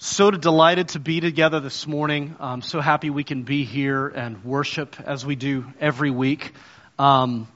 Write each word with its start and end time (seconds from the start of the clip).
So 0.00 0.30
delighted 0.30 0.90
to 0.90 1.00
be 1.00 1.18
together 1.18 1.58
this 1.58 1.84
morning. 1.84 2.36
I'm 2.38 2.62
so 2.62 2.80
happy 2.80 3.10
we 3.10 3.24
can 3.24 3.42
be 3.42 3.64
here 3.64 4.06
and 4.06 4.44
worship 4.44 4.94
as 5.00 5.26
we 5.26 5.34
do 5.34 5.66
every 5.80 6.12
week. 6.12 6.52
Um, 7.00 7.48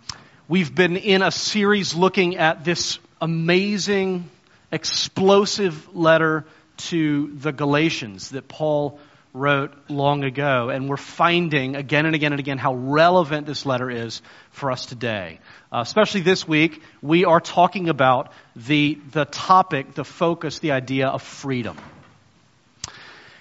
we've 0.48 0.74
been 0.74 0.96
in 0.96 1.22
a 1.22 1.30
series 1.30 1.94
looking 1.94 2.38
at 2.38 2.64
this 2.64 2.98
amazing, 3.20 4.28
explosive 4.72 5.94
letter 5.94 6.44
to 6.88 7.32
the 7.32 7.52
Galatians 7.52 8.30
that 8.30 8.48
Paul 8.48 8.98
wrote 9.32 9.72
long 9.88 10.24
ago. 10.24 10.68
And 10.68 10.88
we're 10.88 10.96
finding 10.96 11.76
again 11.76 12.06
and 12.06 12.16
again 12.16 12.32
and 12.32 12.40
again 12.40 12.58
how 12.58 12.74
relevant 12.74 13.46
this 13.46 13.64
letter 13.64 13.88
is 13.88 14.20
for 14.50 14.72
us 14.72 14.86
today. 14.86 15.38
Uh, 15.70 15.78
especially 15.82 16.22
this 16.22 16.48
week, 16.48 16.82
we 17.02 17.24
are 17.24 17.40
talking 17.40 17.88
about 17.88 18.32
the, 18.56 18.98
the 19.12 19.26
topic, 19.26 19.94
the 19.94 20.04
focus, 20.04 20.58
the 20.58 20.72
idea 20.72 21.06
of 21.06 21.22
freedom. 21.22 21.76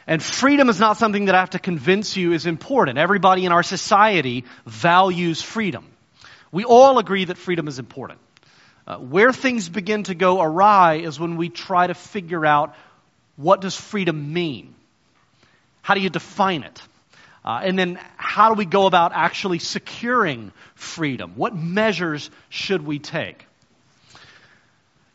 And 0.08 0.22
freedom 0.22 0.70
is 0.70 0.80
not 0.80 0.98
something 0.98 1.26
that 1.26 1.36
I 1.36 1.40
have 1.40 1.52
to 1.52 1.60
convince 1.60 2.18
you 2.18 2.34
is 2.34 2.46
important. 2.46 2.98
Everybody 2.98 3.46
in 3.46 3.52
our 3.52 3.64
society 3.64 4.46
values 4.66 5.42
freedom. 5.42 5.86
We 6.52 6.66
all 6.66 6.98
agree 6.98 7.26
that 7.26 7.38
freedom 7.38 7.68
is 7.68 7.80
important. 7.80 8.20
Uh, 8.88 8.98
where 8.98 9.32
things 9.32 9.70
begin 9.70 10.04
to 10.04 10.16
go 10.16 10.42
awry 10.42 10.96
is 10.96 11.20
when 11.20 11.38
we 11.38 11.50
try 11.50 11.88
to 11.88 11.94
figure 11.94 12.46
out 12.46 12.76
what 13.36 13.62
does 13.62 13.76
freedom 13.76 14.34
mean? 14.34 14.76
How 15.82 15.94
do 15.94 16.02
you 16.02 16.10
define 16.10 16.64
it? 16.64 16.82
Uh, 17.46 17.62
and 17.64 17.78
then 17.78 18.00
how 18.18 18.50
do 18.50 18.56
we 18.56 18.66
go 18.66 18.86
about 18.86 19.14
actually 19.14 19.60
securing 19.60 20.52
freedom? 20.76 21.34
What 21.36 21.56
measures 21.56 22.30
should 22.50 22.86
we 22.86 23.00
take? 23.00 23.46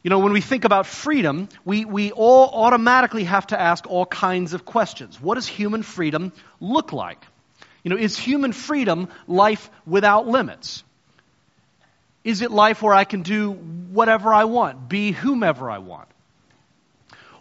You 0.07 0.11
know, 0.11 0.21
when 0.21 0.33
we 0.33 0.41
think 0.41 0.65
about 0.65 0.87
freedom, 0.87 1.49
we, 1.65 1.85
we 1.85 2.13
all 2.13 2.65
automatically 2.65 3.25
have 3.25 3.49
to 3.49 3.61
ask 3.61 3.91
all 3.91 4.07
kinds 4.07 4.53
of 4.53 4.65
questions. 4.65 5.21
What 5.21 5.35
does 5.35 5.49
human 5.49 5.83
freedom 5.83 6.33
look 6.61 6.93
like? 6.93 7.21
You 7.83 7.91
know, 7.91 7.97
is 7.97 8.17
human 8.17 8.53
freedom 8.53 9.09
life 9.27 9.69
without 9.85 10.29
limits? 10.29 10.85
Is 12.23 12.41
it 12.41 12.53
life 12.53 12.83
where 12.83 12.95
I 12.95 13.03
can 13.03 13.23
do 13.23 13.51
whatever 13.51 14.33
I 14.33 14.45
want, 14.45 14.89
be 14.89 15.11
whomever 15.11 15.69
I 15.69 15.79
want? 15.79 16.09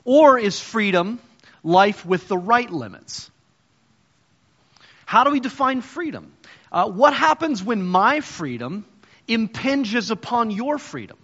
Or 0.04 0.40
is 0.40 0.60
freedom 0.60 1.20
life 1.64 2.04
with 2.04 2.28
the 2.28 2.38
right 2.38 2.72
limits? 2.72 3.30
How 5.06 5.24
do 5.24 5.30
we 5.30 5.40
define 5.40 5.82
freedom? 5.82 6.34
Uh, 6.72 6.90
what 6.90 7.14
happens 7.14 7.64
when 7.64 7.84
my 7.86 8.22
freedom 8.22 8.86
impinges 9.28 10.10
upon 10.10 10.50
your 10.50 10.80
freedom? 10.80 11.18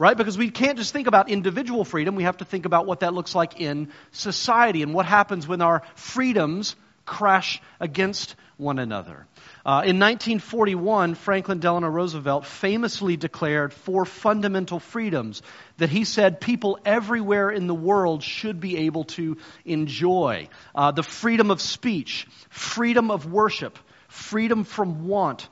Right? 0.00 0.16
Because 0.16 0.38
we 0.38 0.50
can't 0.50 0.78
just 0.78 0.94
think 0.94 1.06
about 1.06 1.28
individual 1.28 1.84
freedom. 1.84 2.14
We 2.16 2.22
have 2.22 2.38
to 2.38 2.46
think 2.46 2.64
about 2.64 2.86
what 2.86 3.00
that 3.00 3.12
looks 3.12 3.34
like 3.34 3.60
in 3.60 3.90
society 4.12 4.82
and 4.82 4.94
what 4.94 5.04
happens 5.04 5.46
when 5.46 5.60
our 5.60 5.82
freedoms 5.94 6.74
crash 7.04 7.60
against 7.80 8.34
one 8.56 8.78
another. 8.78 9.26
Uh, 9.66 9.84
in 9.84 9.98
1941, 9.98 11.16
Franklin 11.16 11.60
Delano 11.60 11.88
Roosevelt 11.88 12.46
famously 12.46 13.18
declared 13.18 13.74
four 13.74 14.06
fundamental 14.06 14.80
freedoms 14.80 15.42
that 15.76 15.90
he 15.90 16.06
said 16.06 16.40
people 16.40 16.78
everywhere 16.86 17.50
in 17.50 17.66
the 17.66 17.74
world 17.74 18.22
should 18.22 18.58
be 18.58 18.78
able 18.78 19.04
to 19.04 19.36
enjoy. 19.66 20.48
Uh, 20.74 20.92
the 20.92 21.02
freedom 21.02 21.50
of 21.50 21.60
speech, 21.60 22.26
freedom 22.48 23.10
of 23.10 23.30
worship, 23.30 23.78
freedom 24.08 24.64
from 24.64 25.06
want, 25.06 25.46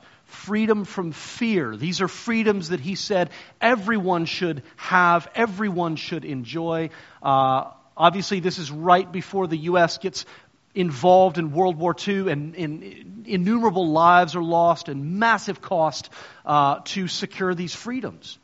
freedom 0.45 0.85
from 0.85 1.11
fear. 1.11 1.75
These 1.75 2.01
are 2.01 2.07
freedoms 2.07 2.69
that 2.69 2.79
he 2.79 2.95
said 2.95 3.29
everyone 3.59 4.25
should 4.25 4.63
have, 4.77 5.27
everyone 5.35 5.95
should 5.97 6.25
enjoy. 6.25 6.89
Uh, 7.21 7.71
obviously, 7.97 8.39
this 8.39 8.57
is 8.57 8.71
right 8.71 9.09
before 9.11 9.47
the 9.47 9.57
U.S. 9.71 9.97
gets 9.97 10.25
involved 10.73 11.37
in 11.37 11.51
World 11.51 11.77
War 11.77 11.95
II, 12.07 12.31
and, 12.31 12.55
and 12.55 13.25
innumerable 13.27 13.89
lives 13.91 14.35
are 14.35 14.43
lost 14.43 14.87
and 14.87 15.19
massive 15.19 15.61
cost 15.61 16.09
uh, 16.45 16.79
to 16.85 17.07
secure 17.07 17.53
these 17.53 17.75
freedoms. 17.75 18.37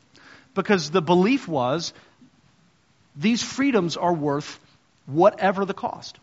Because 0.54 0.90
the 0.90 1.02
belief 1.02 1.48
was 1.48 1.92
these 3.14 3.42
freedoms 3.42 3.96
are 3.96 4.12
worth 4.12 4.58
whatever 5.06 5.64
the 5.64 5.74
cost. 5.74 6.18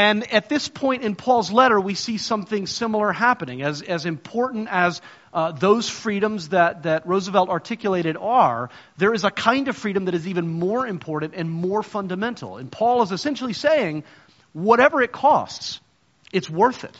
And 0.00 0.32
at 0.32 0.48
this 0.48 0.66
point 0.66 1.02
in 1.02 1.14
Paul's 1.14 1.52
letter, 1.52 1.78
we 1.78 1.92
see 1.92 2.16
something 2.16 2.66
similar 2.66 3.12
happening. 3.12 3.60
As, 3.60 3.82
as 3.82 4.06
important 4.06 4.68
as 4.70 5.02
uh, 5.34 5.52
those 5.52 5.90
freedoms 5.90 6.48
that, 6.48 6.84
that 6.84 7.06
Roosevelt 7.06 7.50
articulated 7.50 8.16
are, 8.16 8.70
there 8.96 9.12
is 9.12 9.24
a 9.24 9.30
kind 9.30 9.68
of 9.68 9.76
freedom 9.76 10.06
that 10.06 10.14
is 10.14 10.26
even 10.26 10.48
more 10.48 10.86
important 10.86 11.34
and 11.34 11.50
more 11.50 11.82
fundamental. 11.82 12.56
And 12.56 12.72
Paul 12.72 13.02
is 13.02 13.12
essentially 13.12 13.52
saying, 13.52 14.04
whatever 14.54 15.02
it 15.02 15.12
costs, 15.12 15.82
it's 16.32 16.48
worth 16.48 16.84
it. 16.84 16.98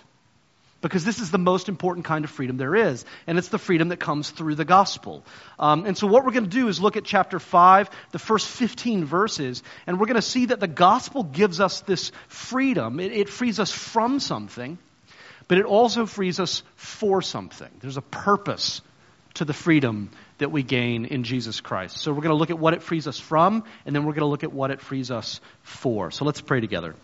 Because 0.83 1.05
this 1.05 1.19
is 1.19 1.31
the 1.31 1.39
most 1.39 1.69
important 1.69 2.07
kind 2.07 2.25
of 2.25 2.31
freedom 2.31 2.57
there 2.57 2.75
is. 2.75 3.05
And 3.27 3.37
it's 3.37 3.49
the 3.49 3.59
freedom 3.59 3.89
that 3.89 3.99
comes 3.99 4.31
through 4.31 4.55
the 4.55 4.65
gospel. 4.65 5.25
Um, 5.59 5.85
and 5.85 5.97
so, 5.97 6.07
what 6.07 6.25
we're 6.25 6.33
going 6.33 6.45
to 6.45 6.51
do 6.51 6.69
is 6.69 6.81
look 6.81 6.97
at 6.97 7.05
chapter 7.05 7.39
5, 7.39 7.91
the 8.13 8.19
first 8.19 8.49
15 8.49 9.05
verses, 9.05 9.63
and 9.87 10.01
we're 10.01 10.07
going 10.07 10.17
to 10.17 10.23
see 10.23 10.47
that 10.47 10.61
the 10.61 10.69
gospel 10.69 11.23
gives 11.23 11.61
us 11.61 11.83
this 11.83 12.13
freedom. 12.29 12.99
It, 12.99 13.13
it 13.13 13.29
frees 13.29 13.61
us 13.61 13.71
from 13.71 14.21
something, 14.21 14.79
but 15.49 15.59
it 15.59 15.67
also 15.67 16.07
frees 16.07 16.41
us 16.41 16.63
for 16.77 17.21
something. 17.21 17.71
There's 17.81 17.99
a 17.99 18.03
purpose 18.03 18.81
to 19.35 19.45
the 19.45 19.53
freedom 19.53 20.11
that 20.39 20.51
we 20.51 20.63
gain 20.63 21.05
in 21.05 21.25
Jesus 21.25 21.61
Christ. 21.61 21.99
So, 21.99 22.11
we're 22.11 22.23
going 22.23 22.31
to 22.31 22.37
look 22.37 22.51
at 22.51 22.59
what 22.59 22.73
it 22.73 22.83
frees 22.83 23.07
us 23.07 23.21
from, 23.21 23.65
and 23.85 23.95
then 23.95 24.05
we're 24.07 24.13
going 24.13 24.21
to 24.21 24.27
look 24.27 24.45
at 24.45 24.53
what 24.53 24.71
it 24.71 24.81
frees 24.81 25.11
us 25.11 25.43
for. 25.63 26.11
So, 26.11 26.25
let's 26.25 26.41
pray 26.41 26.61
together. 26.61 26.95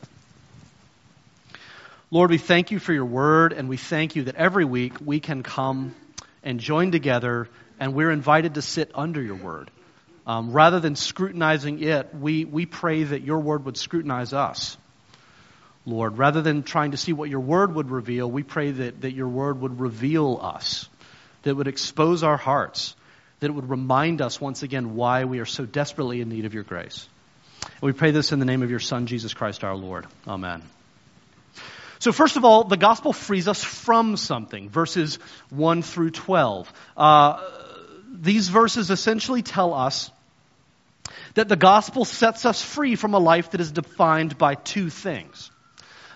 Lord, 2.11 2.31
we 2.31 2.39
thank 2.39 2.71
you 2.71 2.79
for 2.79 2.93
your 2.93 3.05
word, 3.05 3.53
and 3.53 3.69
we 3.69 3.77
thank 3.77 4.15
you 4.15 4.25
that 4.25 4.37
every 4.37 4.65
week 4.65 4.95
we 5.05 5.19
can 5.19 5.43
come 5.43 5.95
and 6.45 6.61
join 6.61 6.93
together, 6.93 7.49
and 7.81 7.95
we're 7.95 8.13
invited 8.13 8.55
to 8.55 8.63
sit 8.63 8.93
under 8.95 9.21
your 9.21 9.35
word. 9.35 9.73
Um, 10.25 10.53
rather 10.53 10.79
than 10.79 10.95
scrutinizing 10.95 11.83
it, 11.83 12.15
we, 12.15 12.45
we 12.45 12.65
pray 12.65 13.03
that 13.03 13.23
your 13.23 13.41
word 13.41 13.65
would 13.65 13.77
scrutinize 13.77 14.33
us. 14.33 14.77
Lord, 15.85 16.17
rather 16.17 16.43
than 16.43 16.63
trying 16.63 16.93
to 16.93 16.97
see 16.97 17.13
what 17.13 17.29
your 17.29 17.41
word 17.41 17.75
would 17.75 17.91
reveal, 17.91 18.31
we 18.31 18.45
pray 18.45 18.71
that, 18.71 19.01
that 19.01 19.13
your 19.13 19.29
word 19.29 19.61
would 19.61 19.81
reveal 19.81 20.39
us, 20.41 20.89
that 21.43 21.57
would 21.57 21.69
expose 21.69 22.23
our 22.23 22.37
hearts, 22.37 22.95
that 23.41 23.47
it 23.47 23.53
would 23.53 23.71
remind 23.71 24.21
us 24.21 24.41
once 24.41 24.63
again 24.63 24.95
why 24.95 25.25
we 25.25 25.41
are 25.41 25.45
so 25.45 25.67
desperately 25.67 26.21
in 26.21 26.29
need 26.29 26.45
of 26.45 26.55
your 26.55 26.65
grace. 26.65 27.09
We 27.81 27.93
pray 27.93 28.13
this 28.13 28.31
in 28.31 28.39
the 28.39 28.45
name 28.45 28.63
of 28.63 28.71
your 28.71 28.81
Son, 28.81 29.07
Jesus 29.07 29.35
Christ 29.35 29.65
our 29.65 29.77
Lord. 29.77 30.07
Amen. 30.27 30.63
So, 32.07 32.13
first 32.13 32.37
of 32.37 32.45
all, 32.45 32.63
the 32.63 32.77
gospel 32.77 33.13
frees 33.13 33.49
us 33.49 33.65
from 33.65 34.17
something, 34.17 34.71
verses 34.71 35.19
1 35.51 35.83
through 35.83 36.11
12. 36.11 36.73
Uh, 36.97 37.43
these 38.13 38.47
verses 38.47 38.93
essentially 38.93 39.43
tell 39.43 39.75
us 39.75 40.13
that 41.35 41.49
the 41.49 41.57
gospel 41.57 42.05
sets 42.05 42.47
us 42.47 42.63
free 42.63 42.95
from 42.95 43.15
a 43.15 43.19
life 43.19 43.51
that 43.51 43.61
is 43.61 43.73
defined 43.73 44.39
by 44.39 44.55
two 44.55 44.89
things. 44.89 45.51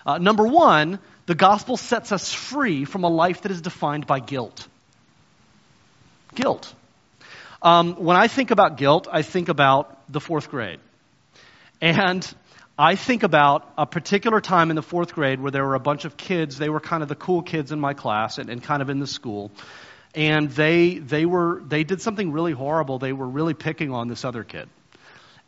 Uh, 0.05 0.17
number 0.17 0.47
one, 0.47 0.99
the 1.25 1.35
gospel 1.35 1.75
sets 1.75 2.13
us 2.13 2.33
free 2.33 2.85
from 2.85 3.03
a 3.03 3.09
life 3.09 3.41
that 3.41 3.51
is 3.51 3.59
defined 3.59 4.07
by 4.07 4.21
guilt. 4.21 4.65
Guilt. 6.33 6.73
Um, 7.61 7.95
when 7.95 8.15
I 8.15 8.29
think 8.29 8.51
about 8.51 8.77
guilt, 8.77 9.09
I 9.11 9.23
think 9.23 9.49
about 9.49 9.99
the 10.09 10.21
fourth 10.21 10.49
grade. 10.49 10.79
And 11.81 12.25
I 12.81 12.95
think 12.95 13.21
about 13.21 13.71
a 13.77 13.85
particular 13.85 14.41
time 14.41 14.71
in 14.71 14.75
the 14.75 14.81
fourth 14.81 15.13
grade 15.13 15.39
where 15.39 15.51
there 15.51 15.63
were 15.63 15.75
a 15.75 15.79
bunch 15.79 16.03
of 16.05 16.17
kids. 16.17 16.57
They 16.57 16.67
were 16.67 16.79
kind 16.79 17.03
of 17.03 17.09
the 17.09 17.15
cool 17.15 17.43
kids 17.43 17.71
in 17.71 17.79
my 17.79 17.93
class 17.93 18.39
and, 18.39 18.49
and 18.49 18.63
kind 18.63 18.81
of 18.81 18.89
in 18.89 18.99
the 18.99 19.05
school. 19.05 19.51
And 20.15 20.49
they, 20.49 20.97
they, 20.97 21.27
were, 21.27 21.61
they 21.63 21.83
did 21.83 22.01
something 22.01 22.31
really 22.31 22.53
horrible. 22.53 22.97
They 22.97 23.13
were 23.13 23.27
really 23.27 23.53
picking 23.53 23.93
on 23.93 24.07
this 24.07 24.25
other 24.25 24.43
kid. 24.43 24.67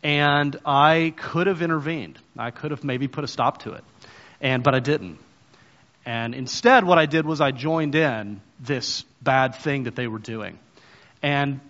And 0.03 0.55
I 0.63 1.16
could 1.17 1.47
have 1.47 1.63
intervened. 1.63 2.19
I 2.38 2.51
could 2.51 2.69
have 2.69 2.83
maybe 2.83 3.07
put 3.07 3.24
a 3.24 3.27
stop 3.27 3.63
to 3.63 3.74
it. 3.74 3.83
And, 4.39 4.62
but 4.62 4.75
I 4.75 4.80
didn't. 4.80 5.18
And 6.06 6.35
instead, 6.35 6.83
what 6.83 7.00
I 7.00 7.07
did 7.07 7.25
was 7.25 7.41
I 7.41 7.50
joined 7.50 7.95
in 7.95 8.41
this 8.59 9.06
bad 9.24 9.56
thing 9.56 9.85
that 9.85 9.95
they 9.95 10.06
were 10.06 10.19
doing. 10.19 10.59
And 11.24 11.62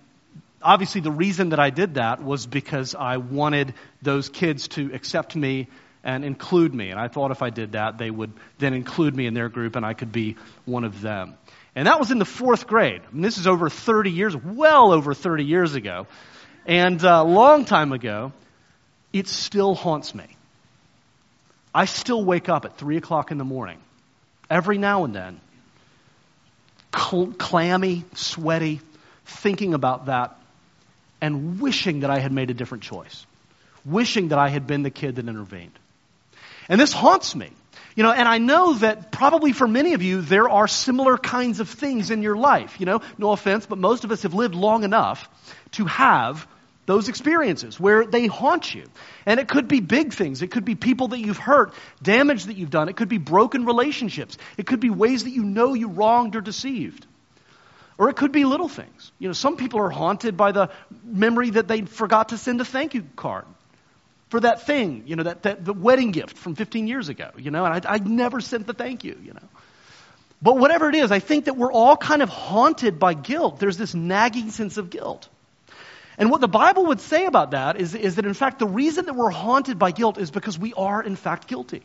obviously, 0.64 1.02
the 1.02 1.12
reason 1.12 1.50
that 1.50 1.60
I 1.60 1.70
did 1.70 1.96
that 1.96 2.24
was 2.24 2.46
because 2.46 2.96
I 2.96 3.18
wanted 3.18 3.74
those 4.02 4.30
kids 4.30 4.68
to 4.70 4.94
accept 4.94 5.36
me 5.36 5.68
and 6.04 6.26
include 6.26 6.74
me. 6.74 6.90
And 6.90 7.00
I 7.00 7.08
thought 7.08 7.32
if 7.32 7.42
I 7.42 7.50
did 7.50 7.74
that, 7.74 7.98
they 7.98 8.10
would 8.10 8.34
then 8.60 8.74
include 8.74 9.16
me 9.16 9.26
in 9.26 9.34
their 9.34 9.50
group 9.50 9.76
and 9.76 9.86
I 9.86 9.94
could 9.94 10.12
be 10.12 10.36
one 10.66 10.84
of 10.84 11.02
them. 11.02 11.36
And 11.76 11.88
that 11.88 12.00
was 12.00 12.12
in 12.12 12.20
the 12.20 12.26
fourth 12.26 12.68
grade. 12.68 13.02
This 13.12 13.38
is 13.38 13.48
over 13.48 13.70
30 13.70 14.12
years, 14.12 14.36
well 14.36 14.92
over 14.92 15.14
30 15.14 15.46
years 15.46 15.76
ago. 15.76 16.08
And 16.66 17.02
a 17.04 17.24
long 17.24 17.66
time 17.66 17.92
ago, 17.94 18.32
it 19.12 19.28
still 19.28 19.76
haunts 19.76 20.14
me. 20.14 20.26
I 21.74 21.86
still 21.86 22.24
wake 22.24 22.50
up 22.50 22.66
at 22.66 22.78
3 22.78 22.98
o'clock 22.98 23.32
in 23.32 23.38
the 23.38 23.44
morning, 23.44 23.80
every 24.50 24.78
now 24.78 25.06
and 25.06 25.16
then, 25.16 25.42
cl- 26.96 27.34
clammy, 27.38 28.06
sweaty, 28.14 28.80
thinking 29.26 29.74
about 29.74 30.06
that 30.06 30.38
and 31.24 31.62
wishing 31.62 32.02
that 32.02 32.10
I 32.10 32.20
had 32.20 32.34
made 32.34 32.50
a 32.50 32.54
different 32.54 32.84
choice. 32.84 33.26
wishing 33.86 34.30
that 34.30 34.40
I 34.40 34.48
had 34.50 34.66
been 34.66 34.84
the 34.84 34.90
kid 34.90 35.16
that 35.16 35.28
intervened. 35.28 35.78
And 36.70 36.80
this 36.80 36.94
haunts 36.94 37.36
me. 37.36 37.50
You 37.96 38.04
know, 38.04 38.12
and 38.12 38.28
I 38.28 38.38
know 38.38 38.74
that 38.76 39.12
probably 39.12 39.52
for 39.52 39.68
many 39.68 39.94
of 39.94 40.02
you, 40.02 40.22
there 40.22 40.48
are 40.50 40.68
similar 40.68 41.18
kinds 41.18 41.60
of 41.60 41.70
things 41.70 42.12
in 42.12 42.22
your 42.24 42.38
life. 42.38 42.80
You 42.80 42.86
know, 42.86 43.02
no 43.18 43.32
offense, 43.32 43.66
but 43.66 43.78
most 43.78 44.06
of 44.06 44.12
us 44.12 44.24
have 44.24 44.34
lived 44.34 44.56
long 44.56 44.84
enough 44.84 45.30
to 45.72 45.86
have 45.86 46.48
those 46.86 47.10
experiences 47.10 47.80
where 47.80 48.06
they 48.06 48.28
haunt 48.28 48.74
you. 48.74 48.86
And 49.26 49.40
it 49.40 49.48
could 49.48 49.68
be 49.68 49.80
big 49.80 50.14
things. 50.14 50.42
It 50.42 50.52
could 50.52 50.66
be 50.66 50.76
people 50.76 51.10
that 51.10 51.20
you've 51.20 51.38
hurt, 51.38 51.74
damage 52.02 52.46
that 52.46 52.58
you've 52.58 52.72
done. 52.72 52.90
It 52.90 52.96
could 52.96 53.10
be 53.10 53.18
broken 53.18 53.66
relationships. 53.66 54.38
It 54.58 54.66
could 54.66 54.80
be 54.80 54.90
ways 54.90 55.24
that 55.26 55.32
you 55.32 55.44
know 55.44 55.74
you 55.74 55.88
wronged 55.88 56.36
or 56.36 56.42
deceived. 56.42 57.06
Or 57.98 58.10
it 58.10 58.16
could 58.16 58.32
be 58.32 58.46
little 58.46 58.70
things. 58.70 59.12
You 59.20 59.30
know, 59.30 59.34
some 59.34 59.58
people 59.58 59.80
are 59.80 59.90
haunted 59.90 60.36
by 60.36 60.52
the 60.52 60.70
memory 61.04 61.52
that 61.52 61.68
they 61.68 61.82
forgot 61.82 62.30
to 62.30 62.38
send 62.38 62.60
a 62.62 62.66
thank 62.66 62.94
you 62.94 63.08
card 63.16 63.46
for 64.30 64.40
that 64.40 64.66
thing, 64.66 65.04
you 65.06 65.16
know, 65.16 65.24
that, 65.24 65.44
that 65.44 65.64
the 65.64 65.74
wedding 65.74 66.12
gift 66.12 66.38
from 66.40 66.56
15 66.56 66.88
years 66.88 67.08
ago, 67.08 67.30
you 67.38 67.52
know, 67.52 67.66
and 67.66 67.86
I, 67.86 67.96
I 67.96 67.98
never 68.00 68.42
sent 68.42 68.66
the 68.66 68.74
thank 68.74 69.04
you, 69.04 69.16
you 69.24 69.32
know. 69.32 69.48
But 70.42 70.58
whatever 70.58 70.90
it 70.90 70.96
is, 70.96 71.12
I 71.12 71.20
think 71.20 71.46
that 71.46 71.56
we're 71.56 71.72
all 71.72 71.96
kind 71.96 72.24
of 72.24 72.30
haunted 72.30 72.98
by 72.98 73.14
guilt. 73.14 73.60
There's 73.60 73.78
this 73.78 73.94
nagging 73.94 74.50
sense 74.50 74.78
of 74.78 74.90
guilt. 74.90 75.30
And 76.18 76.32
what 76.32 76.42
the 76.42 76.48
Bible 76.48 76.88
would 76.88 77.00
say 77.00 77.26
about 77.26 77.52
that 77.52 77.80
is, 77.80 77.94
is 77.94 78.16
that, 78.16 78.26
in 78.26 78.34
fact, 78.34 78.60
the 78.60 78.68
reason 78.68 79.06
that 79.06 79.14
we're 79.14 79.30
haunted 79.30 79.78
by 79.78 79.92
guilt 79.92 80.18
is 80.18 80.32
because 80.32 80.58
we 80.58 80.74
are, 80.74 81.02
in 81.02 81.16
fact, 81.16 81.48
guilty. 81.48 81.84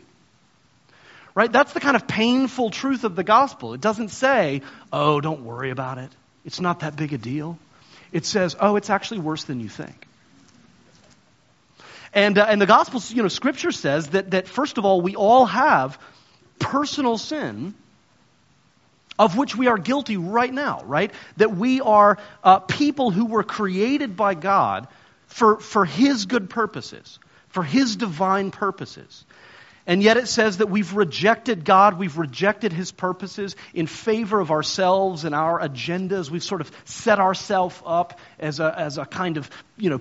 Right? 1.35 1.51
That's 1.53 1.73
the 1.73 1.81
kind 1.81 1.97
of 1.97 2.09
painful 2.09 2.71
truth 2.71 3.05
of 3.05 3.15
the 3.15 3.25
gospel. 3.25 3.75
It 3.75 3.81
doesn't 3.81 4.09
say, 4.09 4.63
oh, 4.93 5.21
don't 5.21 5.45
worry 5.45 5.71
about 5.71 5.99
it. 5.99 6.11
It's 6.45 6.61
not 6.61 6.81
that 6.81 6.97
big 6.97 7.13
a 7.13 7.19
deal. 7.19 7.59
It 8.13 8.25
says, 8.25 8.57
oh, 8.59 8.77
it's 8.77 8.91
actually 8.91 9.21
worse 9.21 9.45
than 9.45 9.61
you 9.61 9.69
think. 9.69 10.07
And, 12.15 12.39
uh, 12.39 12.47
and 12.49 12.61
the 12.61 12.67
gospel, 12.67 13.03
you 13.09 13.23
know, 13.23 13.29
scripture 13.29 13.71
says 13.71 14.09
that, 14.09 14.31
that, 14.31 14.49
first 14.49 14.79
of 14.79 14.85
all, 14.85 15.01
we 15.01 15.15
all 15.15 15.45
have 15.47 15.99
personal 16.59 17.19
sin 17.19 17.75
of 19.19 19.37
which 19.37 19.57
we 19.57 19.67
are 19.67 19.79
guilty 19.79 20.17
right 20.17 20.53
now, 20.53 20.83
right? 20.85 21.11
That 21.37 21.55
we 21.55 21.81
are 21.81 22.19
uh, 22.45 22.61
people 22.61 23.11
who 23.11 23.27
were 23.27 23.43
created 23.43 24.17
by 24.17 24.35
God 24.35 24.87
for, 25.27 25.59
for 25.59 25.85
His 25.85 26.27
good 26.27 26.49
purposes, 26.49 27.19
for 27.49 27.63
His 27.63 27.97
divine 27.97 28.51
purposes. 28.51 29.25
And 29.89 30.03
yet 30.03 30.19
it 30.19 30.29
says 30.29 30.59
that 30.59 30.69
we've 30.69 30.93
rejected 30.93 31.65
God, 31.65 31.99
we've 31.99 32.19
rejected 32.19 32.75
His 32.75 32.93
purposes 32.93 33.57
in 33.73 33.87
favor 33.87 34.39
of 34.39 34.51
ourselves 34.51 35.25
and 35.25 35.35
our 35.35 35.59
agendas. 35.59 36.31
We've 36.31 36.45
sort 36.45 36.61
of 36.61 36.71
set 36.85 37.19
ourselves 37.19 37.81
up 37.87 38.21
as 38.39 38.61
a, 38.61 38.73
as 38.79 38.99
a 38.99 39.07
kind 39.07 39.39
of, 39.39 39.51
you 39.79 39.89
know, 39.89 40.01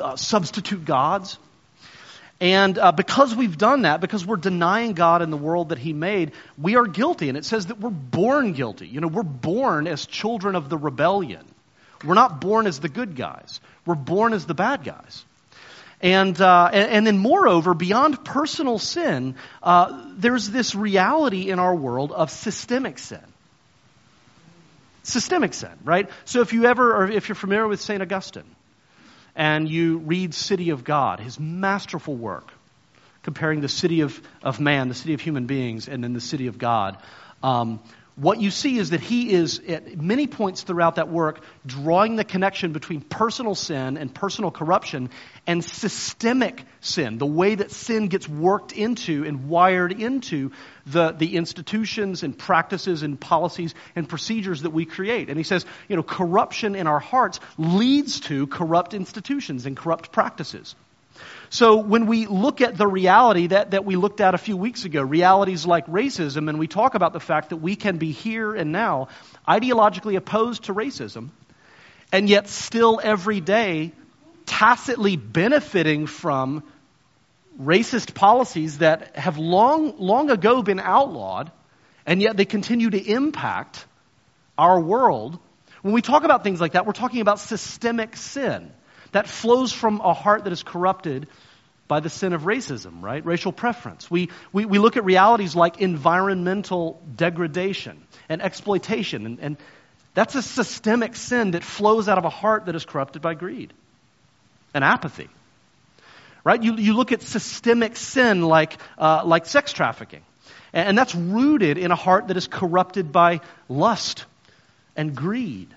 uh, 0.00 0.16
substitute 0.16 0.86
gods. 0.86 1.36
And 2.40 2.78
uh, 2.78 2.92
because 2.92 3.34
we've 3.34 3.58
done 3.58 3.82
that, 3.82 4.00
because 4.00 4.24
we're 4.24 4.36
denying 4.36 4.94
God 4.94 5.20
and 5.20 5.30
the 5.30 5.36
world 5.36 5.68
that 5.68 5.78
He 5.78 5.92
made, 5.92 6.32
we 6.56 6.76
are 6.76 6.86
guilty. 6.86 7.28
And 7.28 7.36
it 7.36 7.44
says 7.44 7.66
that 7.66 7.78
we're 7.78 7.90
born 7.90 8.54
guilty. 8.54 8.88
You 8.88 9.02
know, 9.02 9.08
we're 9.08 9.22
born 9.22 9.86
as 9.86 10.06
children 10.06 10.56
of 10.56 10.70
the 10.70 10.78
rebellion. 10.78 11.44
We're 12.02 12.14
not 12.14 12.40
born 12.40 12.66
as 12.66 12.80
the 12.80 12.88
good 12.88 13.16
guys. 13.16 13.60
We're 13.84 13.96
born 13.96 14.32
as 14.32 14.46
the 14.46 14.54
bad 14.54 14.82
guys. 14.82 15.26
And, 16.02 16.40
uh, 16.40 16.70
and, 16.72 16.90
and, 16.90 17.06
then, 17.06 17.18
moreover, 17.18 17.74
beyond 17.74 18.24
personal 18.24 18.78
sin, 18.78 19.34
uh, 19.62 20.06
there's 20.16 20.48
this 20.48 20.74
reality 20.74 21.50
in 21.50 21.58
our 21.58 21.74
world 21.74 22.10
of 22.10 22.30
systemic 22.30 22.98
sin. 22.98 23.20
Systemic 25.02 25.52
sin, 25.52 25.72
right? 25.84 26.08
So 26.24 26.40
if 26.40 26.54
you 26.54 26.64
ever, 26.64 26.96
or 26.96 27.10
if 27.10 27.28
you're 27.28 27.36
familiar 27.36 27.68
with 27.68 27.80
St. 27.82 28.00
Augustine, 28.00 28.44
and 29.36 29.68
you 29.68 29.98
read 29.98 30.34
City 30.34 30.70
of 30.70 30.84
God, 30.84 31.20
his 31.20 31.38
masterful 31.38 32.14
work, 32.14 32.50
comparing 33.22 33.60
the 33.60 33.68
city 33.68 34.00
of, 34.00 34.20
of 34.42 34.58
man, 34.58 34.88
the 34.88 34.94
city 34.94 35.14
of 35.14 35.20
human 35.20 35.46
beings, 35.46 35.88
and 35.88 36.02
then 36.02 36.14
the 36.14 36.20
city 36.20 36.46
of 36.46 36.58
God, 36.58 36.96
um, 37.42 37.80
what 38.20 38.38
you 38.38 38.50
see 38.50 38.76
is 38.76 38.90
that 38.90 39.00
he 39.00 39.32
is, 39.32 39.60
at 39.60 39.98
many 39.98 40.26
points 40.26 40.62
throughout 40.62 40.96
that 40.96 41.08
work, 41.08 41.42
drawing 41.64 42.16
the 42.16 42.24
connection 42.24 42.72
between 42.72 43.00
personal 43.00 43.54
sin 43.54 43.96
and 43.96 44.14
personal 44.14 44.50
corruption 44.50 45.08
and 45.46 45.64
systemic 45.64 46.62
sin, 46.80 47.16
the 47.16 47.24
way 47.24 47.54
that 47.54 47.70
sin 47.70 48.08
gets 48.08 48.28
worked 48.28 48.72
into 48.72 49.24
and 49.24 49.48
wired 49.48 49.98
into 49.98 50.52
the, 50.84 51.12
the 51.12 51.34
institutions 51.34 52.22
and 52.22 52.36
practices 52.36 53.02
and 53.02 53.18
policies 53.18 53.74
and 53.96 54.06
procedures 54.06 54.62
that 54.62 54.70
we 54.70 54.84
create. 54.84 55.30
And 55.30 55.38
he 55.38 55.44
says, 55.44 55.64
you 55.88 55.96
know, 55.96 56.02
corruption 56.02 56.74
in 56.74 56.86
our 56.86 57.00
hearts 57.00 57.40
leads 57.56 58.20
to 58.20 58.46
corrupt 58.48 58.92
institutions 58.92 59.64
and 59.64 59.74
corrupt 59.74 60.12
practices. 60.12 60.74
So 61.52 61.78
when 61.78 62.06
we 62.06 62.26
look 62.26 62.60
at 62.60 62.78
the 62.78 62.86
reality 62.86 63.48
that, 63.48 63.72
that 63.72 63.84
we 63.84 63.96
looked 63.96 64.20
at 64.20 64.34
a 64.34 64.38
few 64.38 64.56
weeks 64.56 64.84
ago, 64.84 65.02
realities 65.02 65.66
like 65.66 65.86
racism, 65.88 66.48
and 66.48 66.60
we 66.60 66.68
talk 66.68 66.94
about 66.94 67.12
the 67.12 67.18
fact 67.18 67.50
that 67.50 67.56
we 67.56 67.74
can 67.74 67.98
be 67.98 68.12
here 68.12 68.54
and 68.54 68.70
now 68.70 69.08
ideologically 69.48 70.16
opposed 70.16 70.64
to 70.64 70.74
racism, 70.74 71.30
and 72.12 72.28
yet 72.28 72.48
still 72.48 73.00
every 73.02 73.40
day 73.40 73.90
tacitly 74.46 75.16
benefiting 75.16 76.06
from 76.06 76.62
racist 77.60 78.14
policies 78.14 78.78
that 78.78 79.16
have 79.16 79.36
long, 79.36 79.98
long 79.98 80.30
ago 80.30 80.62
been 80.62 80.78
outlawed, 80.78 81.50
and 82.06 82.22
yet 82.22 82.36
they 82.36 82.44
continue 82.44 82.90
to 82.90 82.98
impact 82.98 83.84
our 84.56 84.80
world. 84.80 85.36
When 85.82 85.94
we 85.94 86.00
talk 86.00 86.22
about 86.22 86.44
things 86.44 86.60
like 86.60 86.72
that, 86.72 86.86
we're 86.86 86.92
talking 86.92 87.22
about 87.22 87.40
systemic 87.40 88.16
sin 88.16 88.70
that 89.12 89.28
flows 89.28 89.72
from 89.72 90.00
a 90.00 90.14
heart 90.14 90.44
that 90.44 90.52
is 90.52 90.62
corrupted 90.62 91.28
by 91.88 91.98
the 91.98 92.08
sin 92.08 92.32
of 92.32 92.42
racism, 92.42 93.02
right? 93.02 93.24
Racial 93.26 93.50
preference. 93.50 94.08
We, 94.08 94.30
we, 94.52 94.64
we 94.64 94.78
look 94.78 94.96
at 94.96 95.04
realities 95.04 95.56
like 95.56 95.80
environmental 95.80 97.02
degradation 97.16 98.00
and 98.28 98.40
exploitation, 98.40 99.26
and, 99.26 99.40
and 99.40 99.56
that's 100.14 100.36
a 100.36 100.42
systemic 100.42 101.16
sin 101.16 101.52
that 101.52 101.64
flows 101.64 102.08
out 102.08 102.16
of 102.16 102.24
a 102.24 102.30
heart 102.30 102.66
that 102.66 102.76
is 102.76 102.84
corrupted 102.84 103.22
by 103.22 103.34
greed 103.34 103.72
and 104.72 104.84
apathy. 104.84 105.28
Right? 106.44 106.62
You, 106.62 106.76
you 106.76 106.94
look 106.94 107.10
at 107.10 107.22
systemic 107.22 107.96
sin 107.96 108.42
like, 108.42 108.76
uh, 108.96 109.22
like 109.24 109.46
sex 109.46 109.72
trafficking, 109.72 110.22
and, 110.72 110.90
and 110.90 110.98
that's 110.98 111.14
rooted 111.14 111.76
in 111.76 111.90
a 111.90 111.96
heart 111.96 112.28
that 112.28 112.36
is 112.36 112.46
corrupted 112.46 113.10
by 113.10 113.40
lust 113.68 114.24
and 114.96 115.16
greed. 115.16 115.68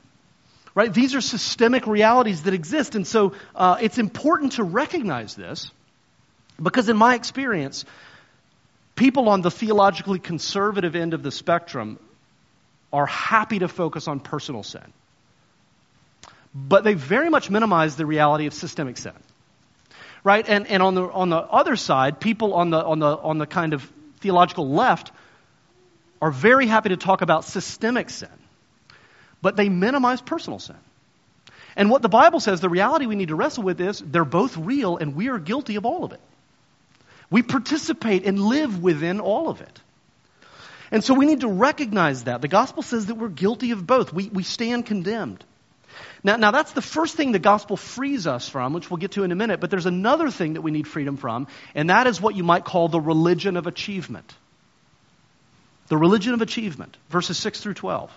Right? 0.75 0.91
These 0.91 1.13
are 1.13 1.21
systemic 1.21 1.85
realities 1.85 2.43
that 2.43 2.53
exist. 2.53 2.95
And 2.95 3.05
so 3.05 3.33
uh, 3.55 3.77
it's 3.79 3.99
important 3.99 4.53
to 4.53 4.63
recognize 4.63 5.35
this 5.35 5.71
because, 6.61 6.89
in 6.89 6.97
my 6.97 7.13
experience, 7.13 7.85
people 8.95 9.29
on 9.29 9.41
the 9.41 9.51
theologically 9.51 10.19
conservative 10.19 10.95
end 10.95 11.13
of 11.13 11.21
the 11.21 11.31
spectrum 11.31 11.99
are 12.91 13.05
happy 13.05 13.59
to 13.59 13.67
focus 13.67 14.07
on 14.07 14.19
personal 14.19 14.63
sin. 14.63 14.93
But 16.55 16.83
they 16.83 16.93
very 16.93 17.29
much 17.29 17.49
minimize 17.49 17.95
the 17.95 18.05
reality 18.05 18.47
of 18.47 18.53
systemic 18.53 18.97
sin. 18.97 19.13
Right? 20.23 20.47
And, 20.47 20.67
and 20.67 20.81
on, 20.81 20.95
the, 20.95 21.03
on 21.03 21.29
the 21.29 21.37
other 21.37 21.75
side, 21.75 22.19
people 22.19 22.53
on 22.53 22.69
the, 22.69 22.83
on, 22.83 22.99
the, 22.99 23.17
on 23.17 23.37
the 23.37 23.45
kind 23.45 23.73
of 23.73 23.87
theological 24.21 24.69
left 24.69 25.11
are 26.21 26.31
very 26.31 26.65
happy 26.65 26.89
to 26.89 26.97
talk 26.97 27.21
about 27.21 27.45
systemic 27.45 28.09
sin 28.09 28.29
but 29.43 29.57
they 29.57 29.69
minimize 29.69 30.21
personal 30.21 30.57
sin. 30.57 30.77
And 31.75 31.89
what 31.89 32.01
the 32.01 32.09
Bible 32.09 32.39
says, 32.39 32.61
the 32.61 32.69
reality 32.69 33.05
we 33.05 33.15
need 33.15 33.27
to 33.27 33.35
wrestle 33.35 33.63
with 33.63 33.79
is 33.81 33.99
they're 33.99 34.25
both 34.25 34.55
real 34.57 34.97
and 34.97 35.15
we 35.15 35.27
are 35.27 35.37
guilty 35.37 35.75
of 35.75 35.85
all 35.85 36.05
of 36.05 36.13
it. 36.13 36.21
We 37.29 37.43
participate 37.43 38.25
and 38.25 38.39
live 38.39 38.81
within 38.81 39.19
all 39.19 39.49
of 39.49 39.59
it. 39.61 39.81
And 40.91 41.03
so 41.03 41.13
we 41.13 41.25
need 41.25 41.41
to 41.41 41.47
recognize 41.47 42.23
that. 42.23 42.41
The 42.41 42.47
gospel 42.47 42.83
says 42.83 43.07
that 43.07 43.15
we're 43.15 43.27
guilty 43.27 43.71
of 43.71 43.85
both. 43.85 44.13
We, 44.13 44.29
we 44.29 44.43
stand 44.43 44.85
condemned. 44.85 45.43
Now, 46.23 46.37
now, 46.37 46.51
that's 46.51 46.71
the 46.71 46.81
first 46.81 47.15
thing 47.17 47.33
the 47.33 47.39
gospel 47.39 47.75
frees 47.75 48.27
us 48.27 48.47
from, 48.47 48.73
which 48.73 48.89
we'll 48.89 48.97
get 48.97 49.11
to 49.11 49.23
in 49.23 49.31
a 49.31 49.35
minute, 49.35 49.59
but 49.59 49.69
there's 49.69 49.85
another 49.85 50.31
thing 50.31 50.53
that 50.53 50.61
we 50.61 50.71
need 50.71 50.87
freedom 50.87 51.17
from, 51.17 51.47
and 51.75 51.89
that 51.89 52.07
is 52.07 52.21
what 52.21 52.35
you 52.35 52.43
might 52.43 52.63
call 52.63 52.87
the 52.87 52.99
religion 52.99 53.57
of 53.57 53.67
achievement. 53.67 54.33
The 55.87 55.97
religion 55.97 56.33
of 56.33 56.41
achievement, 56.41 56.95
verses 57.09 57.37
6 57.37 57.59
through 57.59 57.73
12. 57.73 58.09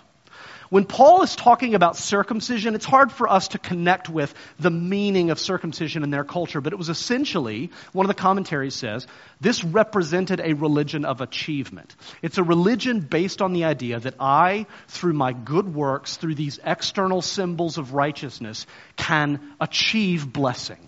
When 0.69 0.85
Paul 0.85 1.23
is 1.23 1.35
talking 1.35 1.75
about 1.75 1.95
circumcision, 1.95 2.75
it's 2.75 2.85
hard 2.85 3.11
for 3.11 3.29
us 3.29 3.49
to 3.49 3.59
connect 3.59 4.09
with 4.09 4.33
the 4.59 4.69
meaning 4.69 5.29
of 5.29 5.39
circumcision 5.39 6.03
in 6.03 6.09
their 6.09 6.23
culture, 6.23 6.59
but 6.59 6.73
it 6.73 6.77
was 6.77 6.89
essentially, 6.89 7.71
one 7.93 8.05
of 8.05 8.09
the 8.09 8.21
commentaries 8.21 8.75
says, 8.75 9.07
this 9.39 9.63
represented 9.63 10.41
a 10.41 10.53
religion 10.53 11.05
of 11.05 11.21
achievement. 11.21 11.95
It's 12.21 12.37
a 12.37 12.43
religion 12.43 12.99
based 12.99 13.41
on 13.41 13.53
the 13.53 13.63
idea 13.63 13.99
that 13.99 14.15
I, 14.19 14.65
through 14.87 15.13
my 15.13 15.31
good 15.33 15.73
works, 15.73 16.17
through 16.17 16.35
these 16.35 16.59
external 16.63 17.21
symbols 17.21 17.77
of 17.77 17.93
righteousness, 17.93 18.65
can 18.97 19.39
achieve 19.61 20.31
blessing, 20.31 20.79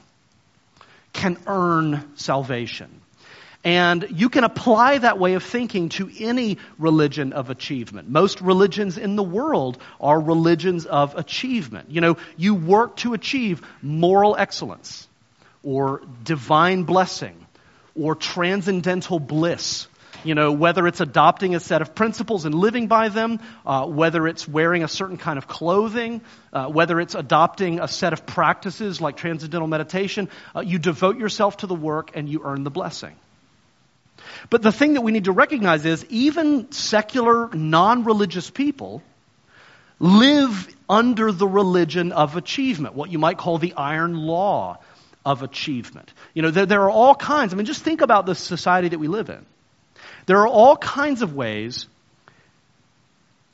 can 1.14 1.38
earn 1.48 2.12
salvation. 2.16 2.99
And 3.64 4.08
you 4.12 4.30
can 4.30 4.46
apply 4.46 5.00
that 5.00 5.20
way 5.20 5.34
of 5.34 5.44
thinking 5.44 5.90
to 5.90 6.10
any 6.20 6.60
religion 6.78 7.34
of 7.34 7.50
achievement. 7.50 8.10
Most 8.10 8.40
religions 8.40 8.98
in 8.98 9.18
the 9.18 9.24
world 9.24 9.78
are 10.00 10.20
religions 10.20 10.86
of 10.86 11.16
achievement. 11.18 11.92
You 11.92 12.00
know, 12.00 12.18
you 12.38 12.56
work 12.56 12.96
to 12.98 13.14
achieve 13.14 13.62
moral 13.82 14.36
excellence, 14.38 15.10
or 15.64 16.02
divine 16.24 16.84
blessing 16.84 17.46
or 17.96 18.16
transcendental 18.16 19.20
bliss. 19.20 19.88
You 20.24 20.36
know, 20.36 20.52
whether 20.52 20.86
it's 20.86 21.00
adopting 21.00 21.56
a 21.56 21.62
set 21.62 21.82
of 21.82 21.96
principles 21.96 22.44
and 22.44 22.54
living 22.54 22.88
by 22.88 23.08
them, 23.08 23.40
uh, 23.66 23.86
whether 23.86 24.28
it's 24.28 24.46
wearing 24.46 24.84
a 24.84 24.88
certain 24.90 25.18
kind 25.18 25.38
of 25.38 25.48
clothing, 25.48 26.22
uh, 26.52 26.68
whether 26.68 27.00
it's 27.00 27.16
adopting 27.16 27.80
a 27.80 27.88
set 27.88 28.12
of 28.12 28.26
practices 28.26 29.00
like 29.00 29.16
transcendental 29.16 29.68
meditation, 29.68 30.28
uh, 30.54 30.60
you 30.60 30.78
devote 30.78 31.18
yourself 31.18 31.58
to 31.58 31.68
the 31.68 31.76
work 31.76 32.12
and 32.16 32.28
you 32.28 32.42
earn 32.44 32.64
the 32.66 32.70
blessing. 32.70 33.16
But 34.50 34.62
the 34.62 34.72
thing 34.72 34.94
that 34.94 35.02
we 35.02 35.12
need 35.12 35.26
to 35.26 35.32
recognize 35.32 35.86
is 35.86 36.06
even 36.10 36.72
secular, 36.72 37.50
non 37.54 38.04
religious 38.04 38.50
people 38.50 39.04
live 40.00 40.68
under 40.90 41.32
the 41.32 41.48
religion 41.48 42.12
of 42.12 42.36
achievement, 42.36 42.96
what 42.96 43.12
you 43.12 43.20
might 43.20 43.38
call 43.38 43.58
the 43.58 43.74
iron 43.74 44.16
law 44.16 44.80
of 45.26 45.44
achievement. 45.44 46.14
You 46.34 46.42
know, 46.42 46.52
there, 46.52 46.66
there 46.66 46.82
are 46.84 46.90
all 46.90 47.14
kinds. 47.14 47.54
I 47.54 47.58
mean, 47.58 47.66
just 47.66 47.84
think 47.84 48.02
about 48.02 48.26
the 48.26 48.36
society 48.36 48.90
that 48.90 49.00
we 49.00 49.08
live 49.08 49.30
in. 49.30 49.46
There 50.26 50.40
are 50.40 50.48
all 50.48 50.78
kinds 50.78 51.22
of 51.22 51.36
ways 51.36 51.88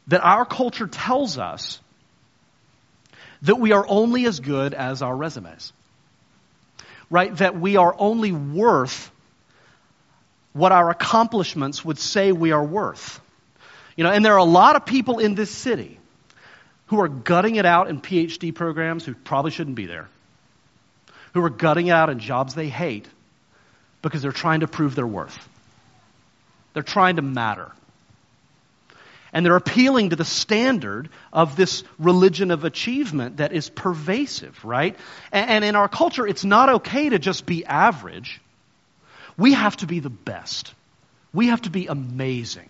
that 0.08 0.22
our 0.22 0.46
culture 0.46 0.88
tells 0.88 1.38
us 1.38 1.80
that 3.42 3.60
we 3.60 3.72
are 3.72 3.86
only 3.88 4.26
as 4.26 4.40
good 4.40 4.74
as 4.74 5.02
our 5.02 5.16
resumes. 5.16 5.74
Right? 7.10 7.36
That 7.38 7.60
we 7.60 7.78
are 7.78 7.96
only 7.98 8.32
worth 8.32 9.12
what 10.56 10.72
our 10.72 10.90
accomplishments 10.90 11.86
would 11.86 12.00
say 12.00 12.32
we 12.32 12.52
are 12.52 12.64
worth. 12.64 13.22
You 13.96 14.04
know, 14.04 14.12
and 14.12 14.26
there 14.26 14.34
are 14.34 14.40
a 14.40 14.44
lot 14.44 14.76
of 14.76 14.86
people 14.86 15.20
in 15.20 15.36
this 15.36 15.52
city 15.52 16.00
who 16.88 17.00
are 17.02 17.08
gutting 17.08 17.56
it 17.58 17.66
out 17.66 17.90
in 17.90 18.02
PhD 18.02 18.56
programs 18.56 19.06
who 19.06 19.14
probably 19.14 19.52
shouldn't 19.52 19.76
be 19.76 19.86
there 19.86 20.10
who 21.36 21.44
are 21.44 21.50
gutting 21.50 21.90
out 21.90 22.10
in 22.10 22.18
jobs 22.18 22.56
they 22.56 22.70
hate 22.70 23.06
because 24.02 24.22
they're 24.22 24.32
trying 24.32 24.62
to 24.62 24.68
prove 24.68 24.96
their 24.96 25.06
worth. 25.06 25.38
They're 26.74 26.82
trying 26.82 27.18
to 27.18 27.22
matter. 27.22 27.74
And 29.34 29.46
they're 29.46 29.58
appealing 29.58 30.12
to 30.12 30.16
the 30.16 30.24
standard 30.24 31.10
of 31.34 31.58
this 31.58 31.84
religion 32.00 32.52
of 32.52 32.64
achievement 32.64 33.38
that 33.38 33.52
is 33.52 33.70
pervasive, 33.70 34.64
right? 34.64 34.96
And, 35.34 35.50
and 35.50 35.66
in 35.66 35.76
our 35.76 35.90
culture, 35.90 36.26
it's 36.26 36.46
not 36.46 36.70
okay 36.76 37.10
to 37.10 37.20
just 37.20 37.46
be 37.46 37.66
average. 37.66 38.40
We 39.38 39.54
have 39.54 39.78
to 39.78 39.88
be 39.88 40.00
the 40.00 40.10
best. 40.10 40.74
We 41.34 41.48
have 41.48 41.62
to 41.64 41.70
be 41.70 41.88
amazing, 41.88 42.70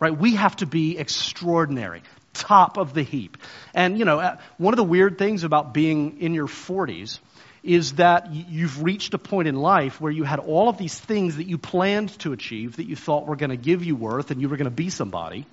right? 0.00 0.16
We 0.16 0.34
have 0.34 0.56
to 0.56 0.66
be 0.66 0.98
extraordinary, 0.98 2.02
top 2.32 2.76
of 2.76 2.92
the 2.94 3.02
heap. 3.02 3.38
And, 3.72 3.98
you 3.98 4.04
know, 4.04 4.18
uh, 4.18 4.36
one 4.58 4.74
of 4.74 4.76
the 4.76 4.84
weird 4.84 5.18
things 5.18 5.44
about 5.44 5.72
being 5.72 6.20
in 6.20 6.34
your 6.34 6.48
40s 6.48 7.20
is 7.62 7.92
that 7.94 8.30
you've 8.32 8.82
reached 8.82 9.14
a 9.14 9.18
point 9.18 9.48
in 9.48 9.54
life 9.54 10.00
where 10.00 10.12
you 10.12 10.24
had 10.24 10.38
all 10.38 10.68
of 10.68 10.76
these 10.76 10.98
things 10.98 11.36
that 11.36 11.46
you 11.46 11.56
planned 11.56 12.10
to 12.18 12.32
achieve 12.32 12.76
that 12.76 12.86
you 12.86 12.94
thought 12.94 13.26
were 13.26 13.36
going 13.36 13.50
to 13.50 13.56
give 13.56 13.84
you 13.84 13.96
worth 13.96 14.30
and 14.30 14.40
you 14.40 14.48
were 14.48 14.56
going 14.56 14.66
to 14.66 14.70
be 14.70 14.90
somebody. 14.90 15.46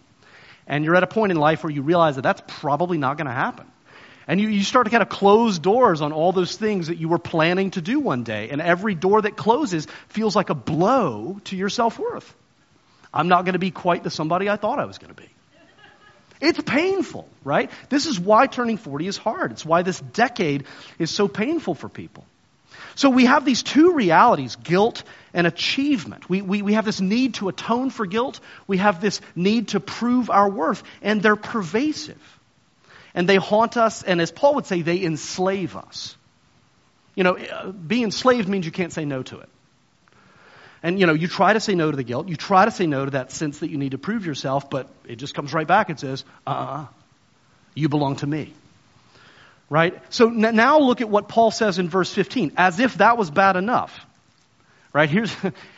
And 0.68 0.84
you're 0.84 0.96
at 0.96 1.04
a 1.04 1.08
point 1.08 1.32
in 1.32 1.38
life 1.38 1.64
where 1.64 1.72
you 1.72 1.82
realize 1.84 2.16
that 2.16 2.24
that's 2.24 2.42
probably 2.48 2.98
not 2.98 3.18
going 3.18 3.28
to 3.28 3.34
happen. 3.34 3.66
And 4.32 4.40
you, 4.40 4.48
you 4.48 4.64
start 4.64 4.86
to 4.86 4.92
kind 4.92 5.04
of 5.04 5.10
close 5.10 5.60
doors 5.60 6.00
on 6.00 6.14
all 6.14 6.32
those 6.32 6.56
things 6.56 6.88
that 6.88 6.98
you 6.98 7.10
were 7.10 7.20
planning 7.20 7.72
to 7.72 7.82
do 7.82 8.00
one 8.00 8.24
day. 8.24 8.48
And 8.50 8.62
every 8.62 8.96
door 8.96 9.22
that 9.22 9.36
closes 9.36 9.88
feels 10.08 10.38
like 10.38 10.50
a 10.50 10.56
blow 10.56 11.42
to 11.46 11.58
your 11.58 11.68
self 11.68 12.00
worth. 12.00 12.34
I'm 13.14 13.28
not 13.28 13.44
going 13.44 13.54
to 13.54 13.60
be 13.60 13.72
quite 13.72 14.06
the 14.06 14.10
somebody 14.10 14.50
I 14.50 14.56
thought 14.56 14.80
I 14.80 14.86
was 14.86 15.00
going 15.00 15.14
to 15.14 15.22
be. 15.22 15.28
It's 16.40 16.62
painful, 16.62 17.28
right? 17.44 17.70
This 17.90 18.06
is 18.06 18.18
why 18.18 18.48
turning 18.48 18.78
40 18.78 19.06
is 19.06 19.18
hard. 19.18 19.52
It's 19.52 19.66
why 19.66 19.82
this 19.82 20.00
decade 20.00 20.64
is 20.98 21.12
so 21.12 21.28
painful 21.28 21.76
for 21.76 21.90
people. 21.90 22.24
So 22.96 23.10
we 23.10 23.26
have 23.26 23.44
these 23.44 23.64
two 23.64 23.96
realities, 23.96 24.56
guilt 24.56 25.04
and 25.34 25.46
achievement. 25.46 26.30
We, 26.30 26.42
we, 26.42 26.62
we 26.62 26.74
have 26.76 26.86
this 26.86 27.02
need 27.02 27.34
to 27.34 27.50
atone 27.50 27.90
for 27.90 28.06
guilt. 28.06 28.40
We 28.66 28.78
have 28.78 29.02
this 29.02 29.20
need 29.36 29.68
to 29.70 29.82
prove 29.82 30.30
our 30.30 30.50
worth, 30.50 30.84
and 31.02 31.22
they're 31.22 31.36
pervasive. 31.36 32.40
And 33.14 33.28
they 33.28 33.36
haunt 33.36 33.78
us, 33.78 34.04
and 34.04 34.22
as 34.22 34.32
Paul 34.32 34.56
would 34.56 34.66
say, 34.66 34.82
they 34.82 35.04
enslave 35.04 35.76
us. 35.76 36.16
You 37.16 37.24
know, 37.24 37.74
being 37.74 38.06
enslaved 38.06 38.48
means 38.48 38.66
you 38.66 38.72
can't 38.72 38.94
say 38.94 39.06
no 39.06 39.22
to 39.24 39.40
it. 39.40 39.50
And, 40.84 41.00
you 41.00 41.06
know, 41.06 41.14
you 41.14 41.28
try 41.28 41.54
to 41.54 41.60
say 41.60 41.76
no 41.76 41.92
to 41.92 41.98
the 41.98 42.04
guilt. 42.04 42.28
You 42.28 42.36
try 42.36 42.66
to 42.66 42.72
say 42.72 42.88
no 42.88 43.06
to 43.06 43.12
that 43.12 43.32
sense 43.32 43.60
that 43.60 43.70
you 43.70 43.78
need 43.78 43.92
to 43.92 43.98
prove 43.98 44.26
yourself, 44.26 44.70
but 44.70 44.88
it 45.08 45.18
just 45.18 45.36
comes 45.36 45.54
right 45.54 45.68
back 45.68 45.90
and 45.90 46.00
says, 46.00 46.26
uh 46.48 46.50
uh-uh, 46.50 46.86
you 47.76 47.90
belong 47.90 48.16
to 48.18 48.28
me. 48.28 48.54
Right? 49.70 50.02
So 50.10 50.30
n- 50.30 50.56
now 50.56 50.80
look 50.80 51.02
at 51.02 51.10
what 51.10 51.28
Paul 51.28 51.52
says 51.52 51.78
in 51.78 51.88
verse 51.88 52.12
15, 52.12 52.54
as 52.58 52.80
if 52.80 52.96
that 52.96 53.18
was 53.18 53.30
bad 53.30 53.58
enough. 53.58 53.98
Right? 54.92 55.10
Here's, 55.10 55.36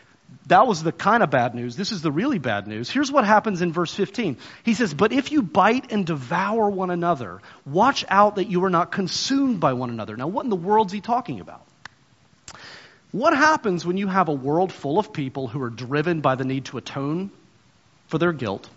that 0.47 0.67
was 0.67 0.83
the 0.83 0.91
kind 0.91 1.23
of 1.23 1.29
bad 1.29 1.55
news. 1.55 1.75
This 1.75 1.91
is 1.91 2.01
the 2.01 2.11
really 2.11 2.37
bad 2.37 2.67
news. 2.67 2.89
Here's 2.89 3.11
what 3.11 3.25
happens 3.25 3.61
in 3.61 3.71
verse 3.71 3.93
15. 3.93 4.37
He 4.63 4.73
says, 4.73 4.93
But 4.93 5.13
if 5.13 5.31
you 5.31 5.41
bite 5.41 5.91
and 5.91 6.05
devour 6.05 6.69
one 6.69 6.89
another, 6.89 7.41
watch 7.65 8.03
out 8.09 8.35
that 8.35 8.49
you 8.49 8.63
are 8.65 8.69
not 8.69 8.91
consumed 8.91 9.59
by 9.61 9.73
one 9.73 9.89
another. 9.89 10.17
Now, 10.17 10.27
what 10.27 10.43
in 10.43 10.49
the 10.49 10.57
world's 10.57 10.91
he 10.91 10.99
talking 10.99 11.39
about? 11.39 11.65
What 13.11 13.37
happens 13.37 13.85
when 13.85 13.97
you 13.97 14.07
have 14.07 14.27
a 14.27 14.33
world 14.33 14.73
full 14.73 14.99
of 14.99 15.13
people 15.13 15.47
who 15.47 15.61
are 15.61 15.69
driven 15.69 16.19
by 16.19 16.35
the 16.35 16.43
need 16.43 16.65
to 16.65 16.77
atone 16.77 17.31
for 18.07 18.17
their 18.17 18.33
guilt? 18.33 18.67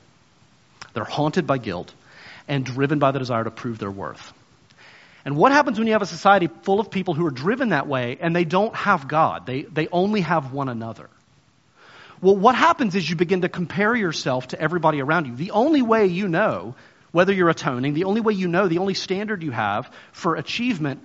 They're 0.92 1.04
haunted 1.04 1.46
by 1.46 1.58
guilt 1.58 1.92
and 2.46 2.64
driven 2.64 2.98
by 2.98 3.10
the 3.10 3.18
desire 3.18 3.42
to 3.42 3.50
prove 3.50 3.78
their 3.78 3.90
worth. 3.90 4.32
And 5.24 5.36
what 5.36 5.50
happens 5.50 5.78
when 5.78 5.88
you 5.88 5.94
have 5.94 6.02
a 6.02 6.06
society 6.06 6.48
full 6.62 6.78
of 6.78 6.90
people 6.90 7.14
who 7.14 7.26
are 7.26 7.32
driven 7.32 7.70
that 7.70 7.88
way 7.88 8.18
and 8.20 8.36
they 8.36 8.44
don't 8.44 8.74
have 8.76 9.08
God? 9.08 9.46
They, 9.46 9.62
they 9.62 9.88
only 9.88 10.20
have 10.20 10.52
one 10.52 10.68
another. 10.68 11.08
Well, 12.20 12.36
what 12.36 12.54
happens 12.54 12.94
is 12.94 13.08
you 13.08 13.16
begin 13.16 13.42
to 13.42 13.48
compare 13.48 13.94
yourself 13.94 14.48
to 14.48 14.60
everybody 14.60 15.00
around 15.00 15.26
you. 15.26 15.36
The 15.36 15.50
only 15.50 15.82
way 15.82 16.06
you 16.06 16.28
know 16.28 16.74
whether 17.12 17.32
you're 17.32 17.48
atoning, 17.48 17.94
the 17.94 18.04
only 18.04 18.20
way 18.20 18.34
you 18.34 18.48
know, 18.48 18.68
the 18.68 18.78
only 18.78 18.94
standard 18.94 19.42
you 19.42 19.50
have 19.50 19.90
for 20.12 20.36
achievement 20.36 21.02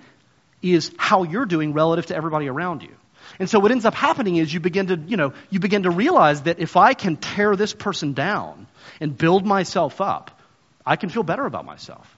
is 0.62 0.92
how 0.96 1.22
you're 1.22 1.46
doing 1.46 1.72
relative 1.72 2.06
to 2.06 2.16
everybody 2.16 2.48
around 2.48 2.82
you. 2.82 2.94
And 3.38 3.48
so 3.48 3.58
what 3.58 3.70
ends 3.70 3.84
up 3.84 3.94
happening 3.94 4.36
is 4.36 4.52
you 4.52 4.60
begin 4.60 4.88
to, 4.88 4.96
you 4.96 5.16
know, 5.16 5.32
you 5.50 5.60
begin 5.60 5.84
to 5.84 5.90
realize 5.90 6.42
that 6.42 6.58
if 6.58 6.76
I 6.76 6.94
can 6.94 7.16
tear 7.16 7.56
this 7.56 7.72
person 7.72 8.12
down 8.12 8.66
and 9.00 9.16
build 9.16 9.46
myself 9.46 10.00
up, 10.00 10.40
I 10.84 10.96
can 10.96 11.08
feel 11.08 11.22
better 11.22 11.46
about 11.46 11.64
myself. 11.64 12.16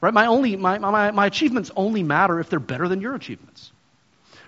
Right? 0.00 0.14
My 0.14 0.26
only 0.26 0.56
my, 0.56 0.78
my, 0.78 1.10
my 1.10 1.26
achievements 1.26 1.70
only 1.76 2.02
matter 2.02 2.40
if 2.40 2.48
they're 2.48 2.58
better 2.58 2.88
than 2.88 3.00
your 3.00 3.14
achievements. 3.14 3.70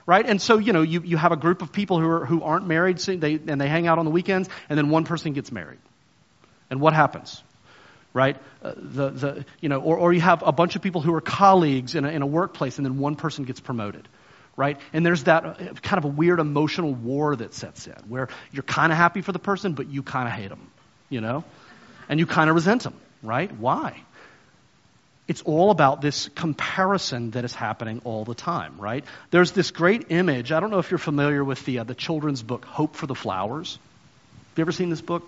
Right? 0.05 0.27
And 0.27 0.43
so, 0.43 0.59
you 0.59 0.73
know, 0.73 0.83
you, 0.83 1.01
you 1.03 1.17
have 1.17 1.31
a 1.31 1.37
group 1.37 1.63
of 1.63 1.73
people 1.73 2.01
who 2.01 2.09
are 2.09 2.27
who 2.27 2.43
aren't 2.43 2.67
married 2.67 3.01
so 3.01 3.15
they, 3.15 3.35
and 3.35 3.61
they 3.61 3.69
hang 3.69 3.87
out 3.87 3.99
on 3.99 4.05
the 4.05 4.11
weekends, 4.11 4.49
and 4.69 4.77
then 4.77 4.91
one 4.91 5.05
person 5.05 5.33
gets 5.33 5.53
married. 5.53 5.79
And 6.71 6.81
what 6.81 6.93
happens? 6.93 7.43
right? 8.15 8.37
Uh, 8.63 8.75
the, 8.77 9.09
the, 9.09 9.45
you 9.61 9.71
know, 9.71 9.81
or, 9.81 9.97
or 9.97 10.13
you 10.13 10.21
have 10.21 10.43
a 10.45 10.53
bunch 10.53 10.77
of 10.77 10.83
people 10.83 11.01
who 11.01 11.15
are 11.15 11.23
colleagues 11.23 11.95
in 11.95 12.05
a, 12.05 12.09
in 12.09 12.21
a 12.21 12.27
workplace 12.27 12.77
and 12.77 12.85
then 12.85 12.99
one 12.99 13.17
person 13.17 13.45
gets 13.45 13.59
promoted 13.59 14.07
right? 14.57 14.79
And 14.93 15.05
there's 15.05 15.25
that 15.25 15.45
uh, 15.45 15.55
kind 15.83 15.99
of 15.99 16.05
a 16.05 16.09
weird 16.09 16.41
emotional 16.41 16.95
war 16.95 17.35
that 17.37 17.55
sets 17.55 17.87
in 17.87 17.95
where 18.09 18.29
you're 18.51 18.63
kind 18.63 18.93
of 18.93 18.99
happy 18.99 19.23
for 19.23 19.33
the 19.33 19.39
person, 19.39 19.73
but 19.73 19.89
you 19.89 20.03
kind 20.03 20.29
of 20.29 20.35
hate 20.35 20.49
them, 20.49 20.71
you 21.09 21.21
know? 21.21 21.45
And 22.09 22.21
you 22.21 22.27
kind 22.27 22.51
of 22.51 22.57
resent 22.57 22.83
them, 22.83 22.95
right? 23.23 23.51
Why? 23.57 24.03
It's 25.29 25.43
all 25.43 25.71
about 25.71 26.01
this 26.01 26.29
comparison 26.31 27.31
that 27.33 27.45
is 27.45 27.55
happening 27.55 28.01
all 28.05 28.25
the 28.25 28.35
time, 28.35 28.79
right? 28.79 29.05
There's 29.31 29.53
this 29.53 29.71
great 29.71 30.07
image. 30.11 30.51
I 30.51 30.59
don't 30.59 30.71
know 30.71 30.81
if 30.81 30.91
you're 30.91 30.99
familiar 30.99 31.45
with 31.45 31.65
the, 31.65 31.79
uh, 31.79 31.85
the 31.85 31.95
children's 31.95 32.43
book, 32.43 32.65
Hope 32.65 32.97
for 32.97 33.07
the 33.07 33.15
Flowers. 33.15 33.79
Have 34.51 34.59
you 34.59 34.63
ever 34.63 34.73
seen 34.73 34.91
this 34.91 35.01
book? 35.01 35.23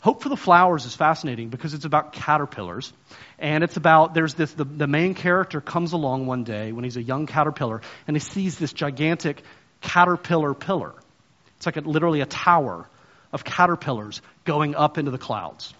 Hope 0.00 0.22
for 0.22 0.28
the 0.28 0.36
Flowers 0.36 0.84
is 0.86 0.94
fascinating 0.94 1.48
because 1.48 1.74
it's 1.74 1.84
about 1.84 2.12
caterpillars. 2.12 2.92
And 3.38 3.62
it's 3.62 3.76
about, 3.76 4.14
there's 4.14 4.34
this, 4.34 4.52
the, 4.52 4.64
the 4.64 4.86
main 4.86 5.14
character 5.14 5.60
comes 5.60 5.92
along 5.92 6.26
one 6.26 6.44
day 6.44 6.72
when 6.72 6.84
he's 6.84 6.96
a 6.96 7.02
young 7.02 7.26
caterpillar 7.26 7.82
and 8.06 8.16
he 8.16 8.20
sees 8.20 8.58
this 8.58 8.72
gigantic 8.72 9.42
caterpillar 9.80 10.54
pillar. 10.54 10.94
It's 11.56 11.66
like 11.66 11.76
a, 11.76 11.80
literally 11.80 12.20
a 12.20 12.26
tower 12.26 12.88
of 13.32 13.44
caterpillars 13.44 14.22
going 14.44 14.74
up 14.74 14.96
into 14.96 15.10
the 15.10 15.18
clouds. 15.18 15.74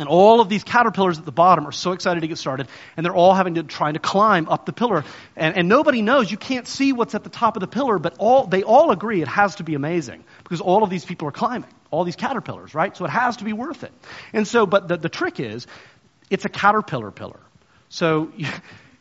And 0.00 0.08
all 0.08 0.40
of 0.40 0.48
these 0.48 0.64
caterpillars 0.64 1.18
at 1.18 1.26
the 1.26 1.30
bottom 1.30 1.66
are 1.66 1.72
so 1.72 1.92
excited 1.92 2.20
to 2.20 2.26
get 2.26 2.38
started, 2.38 2.68
and 2.96 3.04
they're 3.04 3.14
all 3.14 3.34
having 3.34 3.56
to 3.56 3.62
trying 3.62 3.92
to 3.92 3.98
climb 3.98 4.48
up 4.48 4.64
the 4.64 4.72
pillar. 4.72 5.04
And, 5.36 5.54
and 5.54 5.68
nobody 5.68 6.00
knows. 6.00 6.30
You 6.30 6.38
can't 6.38 6.66
see 6.66 6.94
what's 6.94 7.14
at 7.14 7.22
the 7.22 7.28
top 7.28 7.54
of 7.56 7.60
the 7.60 7.66
pillar, 7.66 7.98
but 7.98 8.14
all 8.18 8.46
they 8.46 8.62
all 8.62 8.92
agree 8.92 9.20
it 9.20 9.28
has 9.28 9.56
to 9.56 9.62
be 9.62 9.74
amazing 9.74 10.24
because 10.42 10.62
all 10.62 10.82
of 10.82 10.88
these 10.88 11.04
people 11.04 11.28
are 11.28 11.32
climbing, 11.32 11.68
all 11.90 12.04
these 12.04 12.16
caterpillars, 12.16 12.74
right? 12.74 12.96
So 12.96 13.04
it 13.04 13.10
has 13.10 13.36
to 13.36 13.44
be 13.44 13.52
worth 13.52 13.84
it. 13.84 13.92
And 14.32 14.48
so, 14.48 14.64
but 14.64 14.88
the, 14.88 14.96
the 14.96 15.10
trick 15.10 15.38
is, 15.38 15.66
it's 16.30 16.46
a 16.46 16.48
caterpillar 16.48 17.10
pillar. 17.10 17.40
So 17.90 18.32
you, 18.38 18.48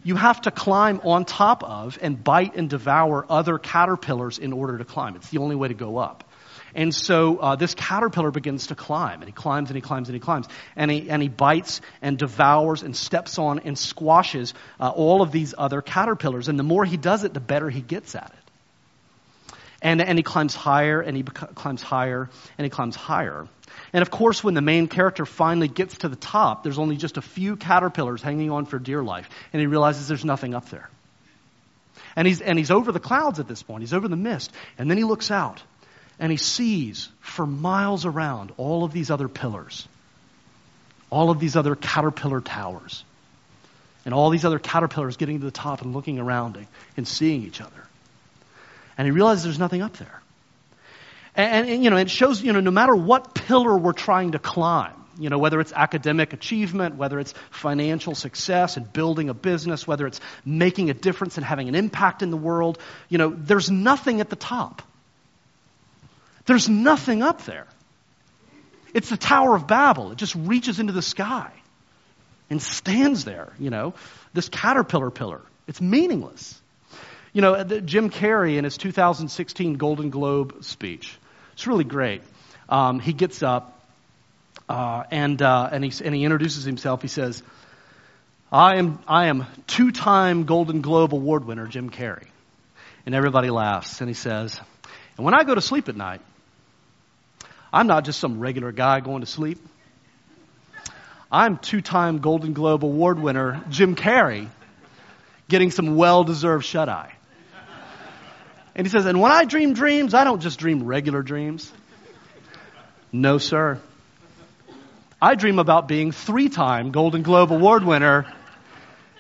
you 0.04 0.16
have 0.18 0.42
to 0.42 0.52
climb 0.52 1.00
on 1.06 1.24
top 1.24 1.64
of 1.64 1.98
and 2.02 2.22
bite 2.22 2.56
and 2.58 2.70
devour 2.70 3.26
other 3.30 3.58
caterpillars 3.58 4.38
in 4.38 4.52
order 4.52 4.78
to 4.78 4.84
climb. 4.84 5.16
It's 5.16 5.30
the 5.30 5.38
only 5.38 5.56
way 5.56 5.70
to 5.70 5.74
go 5.74 5.98
up. 5.98 6.29
And 6.76 6.94
so 6.94 7.38
uh, 7.38 7.56
this 7.56 7.74
caterpillar 7.76 8.32
begins 8.32 8.68
to 8.68 8.76
climb, 8.76 9.22
and 9.22 9.26
he 9.26 9.32
climbs 9.32 9.70
and 9.70 9.76
he 9.76 9.82
climbs 9.82 10.10
and 10.10 10.16
he 10.16 10.20
climbs, 10.20 10.48
and 10.76 10.92
he 10.92 11.10
and 11.10 11.22
he 11.22 11.30
bites 11.30 11.82
and 12.02 12.18
devours 12.18 12.84
and 12.84 12.96
steps 12.96 13.38
on 13.38 13.60
and 13.60 13.78
squashes 13.78 14.54
uh, 14.80 14.90
all 14.90 15.22
of 15.22 15.32
these 15.32 15.54
other 15.58 15.82
caterpillars. 15.82 16.48
And 16.48 16.60
the 16.60 16.64
more 16.64 16.86
he 16.86 16.98
does 16.98 17.24
it, 17.24 17.34
the 17.34 17.40
better 17.40 17.70
he 17.70 17.82
gets 17.82 18.16
at 18.16 18.32
it. 18.32 19.56
And 19.82 20.02
and 20.02 20.18
he 20.18 20.24
climbs 20.24 20.56
higher 20.56 21.02
and 21.02 21.16
he 21.16 21.24
bec- 21.24 21.56
climbs 21.56 21.82
higher 21.82 22.30
and 22.58 22.66
he 22.66 22.70
climbs 22.70 22.96
higher. 22.96 23.48
And 23.94 24.02
of 24.02 24.12
course, 24.12 24.44
when 24.44 24.54
the 24.54 24.62
main 24.62 24.88
character 24.88 25.26
finally 25.26 25.68
gets 25.68 25.98
to 26.00 26.10
the 26.10 26.16
top, 26.16 26.64
there's 26.64 26.78
only 26.78 26.98
just 26.98 27.18
a 27.18 27.22
few 27.22 27.56
caterpillars 27.56 28.22
hanging 28.22 28.52
on 28.52 28.66
for 28.66 28.78
dear 28.78 29.02
life, 29.04 29.30
and 29.54 29.60
he 29.60 29.68
realizes 29.68 30.08
there's 30.08 30.26
nothing 30.26 30.54
up 30.54 30.70
there. 30.70 30.90
And 32.16 32.28
he's, 32.28 32.42
and 32.42 32.58
he's 32.58 32.72
over 32.72 32.92
the 32.92 33.00
clouds 33.00 33.40
at 33.40 33.48
this 33.48 33.64
point. 33.64 33.82
He's 33.82 33.94
over 33.94 34.08
the 34.08 34.18
mist. 34.18 34.52
And 34.78 34.90
then 34.90 34.98
he 34.98 35.04
looks 35.04 35.32
out 35.32 35.62
and 36.20 36.32
he 36.32 36.38
sees 36.38 37.10
for 37.22 37.46
miles 37.46 38.06
around 38.06 38.52
all 38.58 38.84
of 38.84 38.92
these 38.92 39.10
other 39.10 39.28
pillars, 39.28 39.88
all 41.10 41.30
of 41.30 41.40
these 41.40 41.56
other 41.56 41.76
caterpillar 41.76 42.42
towers, 42.42 43.04
and 44.06 44.14
all 44.14 44.30
these 44.30 44.46
other 44.46 44.60
caterpillars 44.60 45.18
getting 45.18 45.40
to 45.40 45.46
the 45.46 45.52
top 45.52 45.82
and 45.82 45.94
looking 45.94 46.20
around 46.20 46.58
and 46.98 47.08
seeing 47.08 47.44
each 47.44 47.62
other. 47.62 47.88
And 48.98 49.06
he 49.06 49.12
realizes 49.12 49.46
there's 49.46 49.60
nothing 49.60 49.82
up 49.82 49.96
there. 49.98 50.22
And, 51.36 51.70
and, 51.70 51.84
you 51.84 51.90
know, 51.90 51.98
it 51.98 52.10
shows, 52.10 52.42
you 52.42 52.52
know, 52.52 52.60
no 52.60 52.72
matter 52.72 52.96
what 52.96 53.34
pillar 53.34 53.78
we're 53.78 53.94
trying 53.94 54.32
to 54.32 54.40
climb, 54.40 54.94
you 55.18 55.30
know, 55.30 55.38
whether 55.38 55.60
it's 55.62 55.72
academic 55.72 56.34
achievement, 56.34 56.96
whether 56.96 57.20
it's 57.20 57.34
financial 57.50 58.16
success 58.16 58.78
and 58.78 58.92
building 58.92 59.30
a 59.30 59.34
business, 59.34 59.88
whether 59.88 60.08
it's 60.08 60.20
making 60.44 60.90
a 60.90 60.94
difference 60.94 61.38
and 61.38 61.46
having 61.46 61.70
an 61.70 61.76
impact 61.76 62.24
in 62.24 62.32
the 62.32 62.38
world, 62.38 62.78
you 63.08 63.18
know, 63.18 63.30
there's 63.30 63.70
nothing 63.70 64.22
at 64.22 64.30
the 64.30 64.36
top. 64.36 64.82
There's 66.50 66.68
nothing 66.68 67.22
up 67.22 67.46
there. 67.46 67.68
It's 68.96 69.12
the 69.12 69.18
Tower 69.18 69.56
of 69.56 69.68
Babel. 69.68 70.14
It 70.14 70.18
just 70.18 70.34
reaches 70.34 70.80
into 70.80 70.94
the 70.94 71.04
sky 71.04 71.52
and 72.50 72.60
stands 72.60 73.24
there, 73.24 73.54
you 73.60 73.70
know, 73.70 73.94
this 74.34 74.50
caterpillar 74.50 75.12
pillar. 75.12 75.42
It's 75.68 75.80
meaningless. 75.80 76.60
You 77.34 77.44
know, 77.44 77.64
Jim 77.64 78.10
Carrey 78.10 78.58
in 78.58 78.64
his 78.64 78.78
2016 78.78 79.76
Golden 79.76 80.10
Globe 80.10 80.64
speech, 80.64 81.16
it's 81.54 81.68
really 81.68 81.84
great. 81.84 82.24
Um, 82.68 83.00
he 83.00 83.14
gets 83.14 83.44
up 83.44 83.80
uh, 84.68 85.04
and, 85.12 85.40
uh, 85.44 85.70
and, 85.72 85.86
he, 85.86 86.04
and 86.04 86.16
he 86.16 86.24
introduces 86.24 86.64
himself. 86.64 87.04
He 87.04 87.10
says, 87.10 87.44
I 88.52 88.78
am, 88.78 88.98
I 89.08 89.28
am 89.28 89.46
two 89.68 89.92
time 89.92 90.46
Golden 90.46 90.82
Globe 90.82 91.14
Award 91.14 91.46
winner 91.46 91.68
Jim 91.68 91.92
Carrey. 91.92 92.26
And 93.06 93.14
everybody 93.14 93.52
laughs. 93.52 94.02
And 94.02 94.10
he 94.10 94.16
says, 94.16 94.60
And 95.16 95.24
when 95.24 95.36
I 95.36 95.44
go 95.44 95.54
to 95.54 95.62
sleep 95.62 95.90
at 95.90 95.96
night, 95.96 96.22
I'm 97.72 97.88
not 97.88 98.06
just 98.06 98.20
some 98.20 98.40
regular 98.40 98.72
guy 98.72 99.00
going 99.00 99.22
to 99.22 99.28
sleep. 99.28 99.60
I'm 101.32 101.58
two 101.58 101.82
time 101.82 102.20
Golden 102.20 102.54
Globe 102.54 102.84
Award 102.84 103.20
winner 103.20 103.64
Jim 103.70 103.96
Carrey 103.96 104.50
getting 105.48 105.70
some 105.70 105.96
well 105.96 106.24
deserved 106.24 106.66
shut 106.66 106.90
eye. 106.90 107.14
And 108.76 108.88
he 108.88 108.92
says, 108.92 109.06
And 109.06 109.20
when 109.20 109.32
I 109.32 109.46
dream 109.46 109.74
dreams, 109.74 110.14
I 110.14 110.24
don't 110.24 110.42
just 110.42 110.58
dream 110.58 110.84
regular 110.84 111.22
dreams. 111.22 111.72
No, 113.12 113.38
sir. 113.38 113.80
I 115.22 115.36
dream 115.36 115.60
about 115.60 115.88
being 115.88 116.12
three 116.12 116.50
time 116.50 116.92
Golden 116.92 117.22
Globe 117.22 117.52
Award 117.52 117.84
winner 117.84 118.32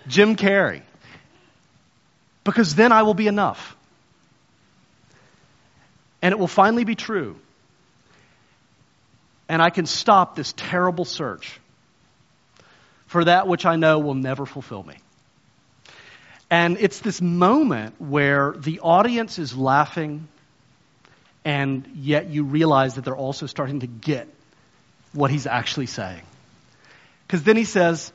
Jim 0.07 0.35
Carrey. 0.35 0.81
Because 2.43 2.73
then 2.73 2.91
I 2.91 3.03
will 3.03 3.13
be 3.13 3.27
enough. 3.27 3.75
And 6.21 6.31
it 6.31 6.39
will 6.39 6.47
finally 6.47 6.85
be 6.85 6.95
true. 6.95 7.35
And 9.49 9.61
I 9.61 9.71
can 9.71 9.87
stop 9.87 10.35
this 10.35 10.53
terrible 10.55 11.05
search 11.05 11.59
for 13.07 13.25
that 13.25 13.47
which 13.47 13.65
I 13.65 13.75
know 13.75 13.99
will 13.99 14.13
never 14.13 14.45
fulfill 14.45 14.83
me. 14.83 14.95
And 16.51 16.77
it's 16.79 16.99
this 16.99 17.21
moment 17.21 17.95
where 17.99 18.53
the 18.55 18.79
audience 18.79 19.39
is 19.39 19.55
laughing, 19.57 20.27
and 21.43 21.87
yet 21.95 22.29
you 22.29 22.43
realize 22.43 22.95
that 22.95 23.05
they're 23.05 23.15
also 23.15 23.47
starting 23.47 23.81
to 23.81 23.87
get 23.87 24.27
what 25.13 25.31
he's 25.31 25.47
actually 25.47 25.87
saying. 25.87 26.21
Because 27.25 27.43
then 27.43 27.57
he 27.57 27.65
says, 27.65 28.11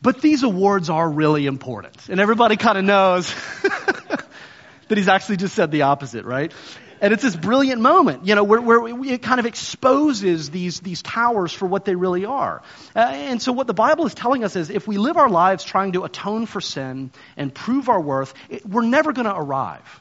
but 0.00 0.22
these 0.22 0.42
awards 0.42 0.90
are 0.90 1.08
really 1.08 1.46
important. 1.46 2.08
And 2.08 2.20
everybody 2.20 2.56
kind 2.56 2.78
of 2.78 2.84
knows 2.84 3.34
that 3.62 4.96
he's 4.96 5.08
actually 5.08 5.38
just 5.38 5.54
said 5.54 5.70
the 5.70 5.82
opposite, 5.82 6.24
right? 6.24 6.52
And 7.00 7.12
it's 7.12 7.22
this 7.22 7.36
brilliant 7.36 7.80
moment, 7.80 8.26
you 8.26 8.34
know, 8.34 8.44
where, 8.44 8.60
where 8.60 9.04
it 9.04 9.22
kind 9.22 9.40
of 9.40 9.46
exposes 9.46 10.50
these, 10.50 10.80
these 10.80 11.02
towers 11.02 11.52
for 11.52 11.66
what 11.66 11.84
they 11.84 11.94
really 11.94 12.24
are. 12.24 12.62
Uh, 12.94 13.00
and 13.00 13.40
so 13.40 13.52
what 13.52 13.66
the 13.66 13.74
Bible 13.74 14.06
is 14.06 14.14
telling 14.14 14.44
us 14.44 14.56
is 14.56 14.70
if 14.70 14.86
we 14.88 14.98
live 14.98 15.16
our 15.16 15.28
lives 15.28 15.64
trying 15.64 15.92
to 15.92 16.04
atone 16.04 16.46
for 16.46 16.60
sin 16.60 17.10
and 17.36 17.54
prove 17.54 17.88
our 17.88 18.00
worth, 18.00 18.34
it, 18.48 18.66
we're 18.66 18.82
never 18.82 19.12
going 19.12 19.26
to 19.26 19.36
arrive. 19.36 20.00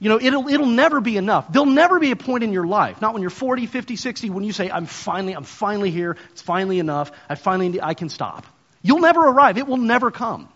You 0.00 0.08
know, 0.10 0.20
it'll, 0.20 0.48
it'll 0.48 0.66
never 0.66 1.00
be 1.00 1.16
enough. 1.16 1.52
There'll 1.52 1.66
never 1.66 1.98
be 1.98 2.12
a 2.12 2.16
point 2.16 2.44
in 2.44 2.52
your 2.52 2.66
life, 2.66 3.00
not 3.00 3.14
when 3.14 3.22
you're 3.22 3.30
40, 3.30 3.66
50, 3.66 3.96
60, 3.96 4.30
when 4.30 4.44
you 4.44 4.52
say, 4.52 4.70
I'm 4.70 4.86
finally, 4.86 5.34
I'm 5.34 5.44
finally 5.44 5.90
here, 5.90 6.16
it's 6.30 6.42
finally 6.42 6.78
enough, 6.78 7.10
I 7.28 7.34
finally, 7.34 7.80
I 7.82 7.94
can 7.94 8.08
stop. 8.08 8.46
You'll 8.82 9.00
never 9.00 9.20
arrive. 9.20 9.58
It 9.58 9.66
will 9.66 9.76
never 9.76 10.10
come. 10.10 10.48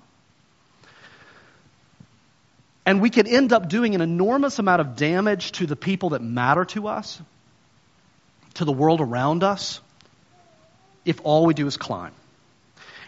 And 2.84 3.00
we 3.00 3.10
can 3.10 3.26
end 3.26 3.52
up 3.52 3.68
doing 3.68 3.94
an 3.94 4.00
enormous 4.00 4.58
amount 4.58 4.80
of 4.80 4.96
damage 4.96 5.52
to 5.52 5.66
the 5.66 5.76
people 5.76 6.10
that 6.10 6.22
matter 6.22 6.64
to 6.66 6.88
us, 6.88 7.20
to 8.54 8.64
the 8.64 8.72
world 8.72 9.00
around 9.00 9.44
us, 9.44 9.80
if 11.04 11.20
all 11.22 11.46
we 11.46 11.54
do 11.54 11.66
is 11.66 11.76
climb. 11.76 12.12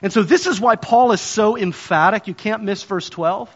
And 0.00 0.12
so 0.12 0.22
this 0.22 0.46
is 0.46 0.60
why 0.60 0.76
Paul 0.76 1.12
is 1.12 1.20
so 1.20 1.56
emphatic. 1.56 2.28
You 2.28 2.34
can't 2.34 2.62
miss 2.62 2.82
verse 2.82 3.08
12. 3.08 3.54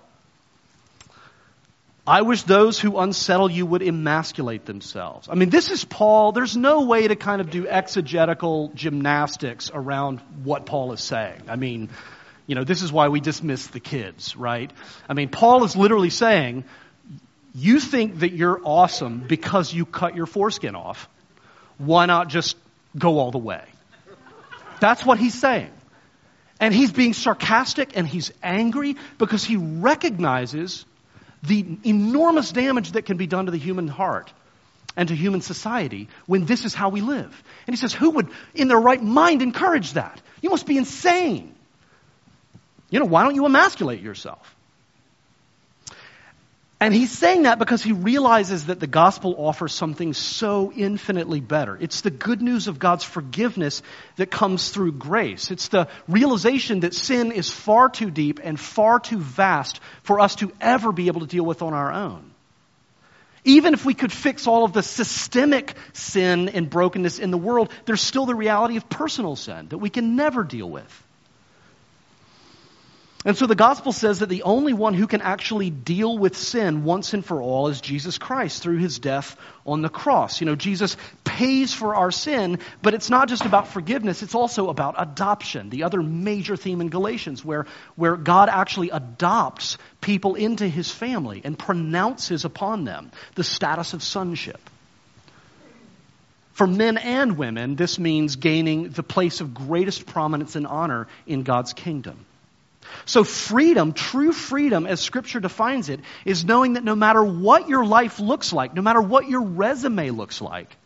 I 2.07 2.22
wish 2.22 2.42
those 2.44 2.81
who 2.81 2.96
unsettle 2.96 3.50
you 3.50 3.66
would 3.66 3.83
emasculate 3.83 4.64
themselves. 4.64 5.28
I 5.31 5.35
mean, 5.35 5.50
this 5.50 5.70
is 5.70 5.85
Paul. 5.85 6.33
There's 6.33 6.57
no 6.57 6.87
way 6.87 7.07
to 7.07 7.16
kind 7.16 7.42
of 7.42 7.50
do 7.50 7.68
exegetical 7.68 8.72
gymnastics 8.74 9.70
around 9.72 10.20
what 10.42 10.64
Paul 10.64 10.92
is 10.92 11.02
saying. 11.02 11.42
I 11.48 11.57
mean, 11.57 11.90
you 12.49 12.55
know, 12.55 12.65
this 12.65 12.83
is 12.83 12.91
why 12.91 13.09
we 13.09 13.21
dismiss 13.21 13.67
the 13.69 13.79
kids, 13.79 14.35
right? 14.35 14.73
I 15.09 15.13
mean, 15.13 15.29
Paul 15.29 15.65
is 15.65 15.77
literally 15.77 16.09
saying, 16.09 16.65
you 17.55 17.79
think 17.79 18.21
that 18.21 18.33
you're 18.33 18.59
awesome 18.65 19.25
because 19.29 19.73
you 19.73 19.85
cut 19.85 20.17
your 20.17 20.25
foreskin 20.25 20.75
off. 20.75 21.09
Why 21.77 22.07
not 22.07 22.29
just 22.29 22.57
go 22.97 23.19
all 23.19 23.31
the 23.31 23.39
way? 23.39 23.63
That's 24.81 25.05
what 25.05 25.19
he's 25.19 25.35
saying. 25.35 25.71
And 26.59 26.73
he's 26.73 26.91
being 26.91 27.13
sarcastic 27.13 27.97
and 27.97 28.07
he's 28.07 28.33
angry 28.43 28.97
because 29.19 29.45
he 29.45 29.57
recognizes 29.57 30.87
the 31.43 31.67
enormous 31.85 32.51
damage 32.51 32.93
that 32.93 33.03
can 33.03 33.19
be 33.19 33.27
done 33.27 33.45
to 33.45 33.51
the 33.51 33.59
human 33.59 33.89
heart 33.89 34.33
and 34.97 35.09
to 35.11 35.15
human 35.15 35.43
society 35.43 36.09
when 36.25 36.47
this 36.47 36.65
is 36.65 36.75
how 36.75 36.89
we 36.89 37.03
live. 37.03 37.43
And 37.67 37.77
he 37.77 37.77
says, 37.77 37.93
who 37.93 38.11
would 38.11 38.29
in 38.55 38.69
their 38.69 38.81
right 38.81 39.03
mind 39.03 39.43
encourage 39.43 39.93
that? 39.93 40.21
You 40.41 40.49
must 40.49 40.65
be 40.65 40.79
insane. 40.79 41.55
You 42.90 43.01
know, 43.01 43.07
why 43.07 43.22
don't 43.22 43.35
you 43.35 43.44
emasculate 43.44 44.01
yourself? 44.01 44.55
And 46.81 46.94
he's 46.94 47.11
saying 47.11 47.42
that 47.42 47.59
because 47.59 47.83
he 47.83 47.90
realizes 47.90 48.66
that 48.66 48.79
the 48.79 48.87
gospel 48.87 49.35
offers 49.37 49.72
something 49.72 50.14
so 50.14 50.72
infinitely 50.72 51.40
better. 51.40 51.77
It's 51.81 52.03
the 52.03 52.11
good 52.11 52.40
news 52.40 52.68
of 52.68 52.79
God's 52.79 53.03
forgiveness 53.03 53.83
that 54.14 54.31
comes 54.31 54.68
through 54.70 54.92
grace. 54.92 55.51
It's 55.51 55.68
the 55.68 55.88
realization 56.07 56.81
that 56.81 56.94
sin 56.94 57.33
is 57.33 57.51
far 57.51 57.88
too 57.88 58.12
deep 58.12 58.38
and 58.44 58.61
far 58.61 59.01
too 59.01 59.18
vast 59.18 59.81
for 60.05 60.20
us 60.20 60.37
to 60.37 60.53
ever 60.61 60.92
be 60.92 61.09
able 61.09 61.22
to 61.22 61.27
deal 61.27 61.44
with 61.44 61.62
on 61.62 61.74
our 61.74 61.92
own. 61.92 62.31
Even 63.44 63.74
if 63.74 63.85
we 63.85 63.94
could 63.94 64.12
fix 64.12 64.46
all 64.46 64.64
of 64.64 64.72
the 64.72 64.83
systemic 64.83 65.74
sin 65.94 66.48
and 66.48 66.70
brokenness 66.70 67.18
in 67.18 67.33
the 67.33 67.38
world, 67.38 67.72
there's 67.87 68.01
still 68.01 68.27
the 68.27 68.35
reality 68.37 68.77
of 68.77 68.88
personal 68.88 69.35
sin 69.35 69.66
that 69.70 69.79
we 69.79 69.90
can 69.90 70.14
never 70.14 70.44
deal 70.44 70.70
with. 70.70 71.05
And 73.29 73.37
so 73.37 73.45
the 73.45 73.55
gospel 73.55 73.93
says 73.93 74.21
that 74.21 74.31
the 74.31 74.45
only 74.45 74.73
one 74.73 74.95
who 74.95 75.07
can 75.07 75.21
actually 75.21 75.69
deal 75.69 76.17
with 76.17 76.35
sin 76.35 76.83
once 76.83 77.12
and 77.12 77.23
for 77.23 77.43
all 77.43 77.69
is 77.69 77.83
Jesus 77.83 78.17
Christ 78.17 78.62
through 78.62 78.79
his 78.79 78.99
death 79.01 79.37
on 79.67 79.83
the 79.83 79.91
cross. 79.91 80.41
You 80.41 80.47
know, 80.47 80.57
Jesus 80.57 80.97
pays 81.25 81.75
for 81.75 81.95
our 81.95 82.11
sin, 82.11 82.59
but 82.81 82.95
it's 82.95 83.11
not 83.11 83.29
just 83.29 83.45
about 83.45 83.69
forgiveness, 83.69 84.23
it's 84.23 84.35
also 84.35 84.71
about 84.71 84.95
adoption, 84.97 85.69
the 85.69 85.83
other 85.83 86.03
major 86.03 86.57
theme 86.57 86.81
in 86.81 86.88
Galatians, 86.88 87.45
where, 87.45 87.67
where 87.97 88.17
God 88.17 88.49
actually 88.49 88.88
adopts 88.88 89.77
people 90.01 90.35
into 90.35 90.67
his 90.67 90.91
family 90.91 91.43
and 91.45 91.59
pronounces 91.59 92.47
upon 92.47 92.85
them 92.85 93.12
the 93.35 93.45
status 93.45 93.93
of 93.93 94.03
sonship. 94.03 94.71
For 96.55 96.67
men 96.67 96.97
and 96.97 97.37
women, 97.37 97.77
this 97.77 97.99
means 97.99 98.37
gaining 98.37 98.88
the 98.88 99.03
place 99.03 99.43
of 99.43 99.53
greatest 99.53 100.07
prominence 100.07 100.57
and 100.57 100.67
honor 100.67 101.09
in 101.27 101.43
God's 101.43 101.75
kingdom. 101.75 102.25
So, 103.05 103.24
freedom, 103.24 103.92
true 103.92 104.33
freedom, 104.33 104.87
as 104.87 105.01
Scripture 105.01 105.40
defines 105.40 105.88
it, 105.88 106.01
is 106.24 106.44
knowing 106.44 106.74
that 106.74 106.85
no 106.85 106.94
matter 106.94 107.22
what 107.22 107.68
your 107.68 107.85
life 107.85 108.20
looks 108.20 108.53
like, 108.53 108.74
no 108.74 108.83
matter 108.83 109.01
what 109.01 109.29
your 109.29 109.42
resume 109.42 110.11
looks 110.11 110.40
like, 110.40 110.77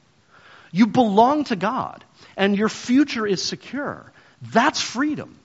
you 0.70 0.86
belong 0.86 1.44
to 1.44 1.56
God 1.56 2.04
and 2.36 2.56
your 2.56 2.68
future 2.68 3.26
is 3.26 3.42
secure. 3.42 4.10
That's 4.40 4.80
freedom. 4.80 5.36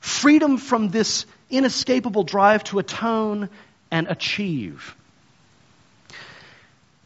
Freedom 0.00 0.56
from 0.56 0.90
this 0.90 1.26
inescapable 1.50 2.24
drive 2.24 2.64
to 2.64 2.78
atone 2.78 3.48
and 3.90 4.08
achieve. 4.08 4.96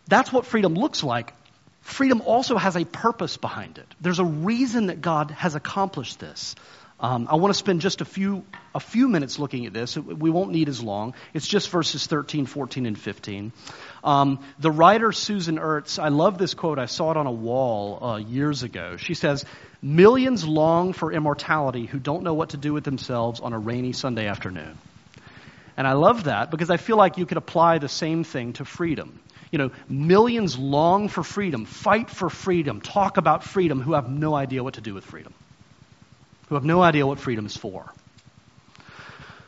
That's 0.06 0.32
what 0.32 0.46
freedom 0.46 0.74
looks 0.74 1.02
like. 1.02 1.32
Freedom 1.82 2.20
also 2.22 2.56
has 2.56 2.76
a 2.76 2.84
purpose 2.84 3.36
behind 3.36 3.78
it. 3.78 3.86
There's 4.00 4.18
a 4.18 4.24
reason 4.24 4.86
that 4.86 5.00
God 5.00 5.30
has 5.32 5.54
accomplished 5.54 6.20
this. 6.20 6.54
Um, 7.02 7.28
I 7.30 7.36
want 7.36 7.54
to 7.54 7.58
spend 7.58 7.80
just 7.80 8.02
a 8.02 8.04
few, 8.04 8.44
a 8.74 8.80
few 8.80 9.08
minutes 9.08 9.38
looking 9.38 9.64
at 9.64 9.72
this. 9.72 9.96
We 9.96 10.28
won't 10.28 10.52
need 10.52 10.68
as 10.68 10.82
long. 10.82 11.14
It's 11.32 11.48
just 11.48 11.70
verses 11.70 12.06
13, 12.06 12.44
14, 12.44 12.84
and 12.84 12.98
15. 12.98 13.52
Um, 14.04 14.44
the 14.58 14.70
writer 14.70 15.10
Susan 15.10 15.58
Ertz, 15.58 15.98
I 15.98 16.08
love 16.08 16.36
this 16.36 16.52
quote. 16.52 16.78
I 16.78 16.84
saw 16.84 17.10
it 17.10 17.16
on 17.16 17.26
a 17.26 17.32
wall 17.32 18.04
uh, 18.04 18.16
years 18.18 18.62
ago. 18.62 18.98
She 18.98 19.14
says, 19.14 19.46
Millions 19.80 20.46
long 20.46 20.92
for 20.92 21.10
immortality 21.10 21.86
who 21.86 21.98
don't 21.98 22.22
know 22.22 22.34
what 22.34 22.50
to 22.50 22.58
do 22.58 22.74
with 22.74 22.84
themselves 22.84 23.40
on 23.40 23.54
a 23.54 23.58
rainy 23.58 23.92
Sunday 23.92 24.26
afternoon. 24.26 24.76
And 25.78 25.86
I 25.86 25.94
love 25.94 26.24
that 26.24 26.50
because 26.50 26.68
I 26.68 26.76
feel 26.76 26.98
like 26.98 27.16
you 27.16 27.24
could 27.24 27.38
apply 27.38 27.78
the 27.78 27.88
same 27.88 28.24
thing 28.24 28.52
to 28.54 28.66
freedom. 28.66 29.18
You 29.50 29.58
know, 29.58 29.70
millions 29.88 30.58
long 30.58 31.08
for 31.08 31.22
freedom, 31.22 31.64
fight 31.64 32.10
for 32.10 32.28
freedom, 32.28 32.82
talk 32.82 33.16
about 33.16 33.42
freedom 33.42 33.80
who 33.80 33.94
have 33.94 34.10
no 34.10 34.34
idea 34.34 34.62
what 34.62 34.74
to 34.74 34.82
do 34.82 34.92
with 34.92 35.04
freedom 35.06 35.32
who 36.50 36.56
have 36.56 36.64
no 36.64 36.82
idea 36.82 37.06
what 37.06 37.20
freedom 37.20 37.46
is 37.46 37.56
for. 37.56 37.90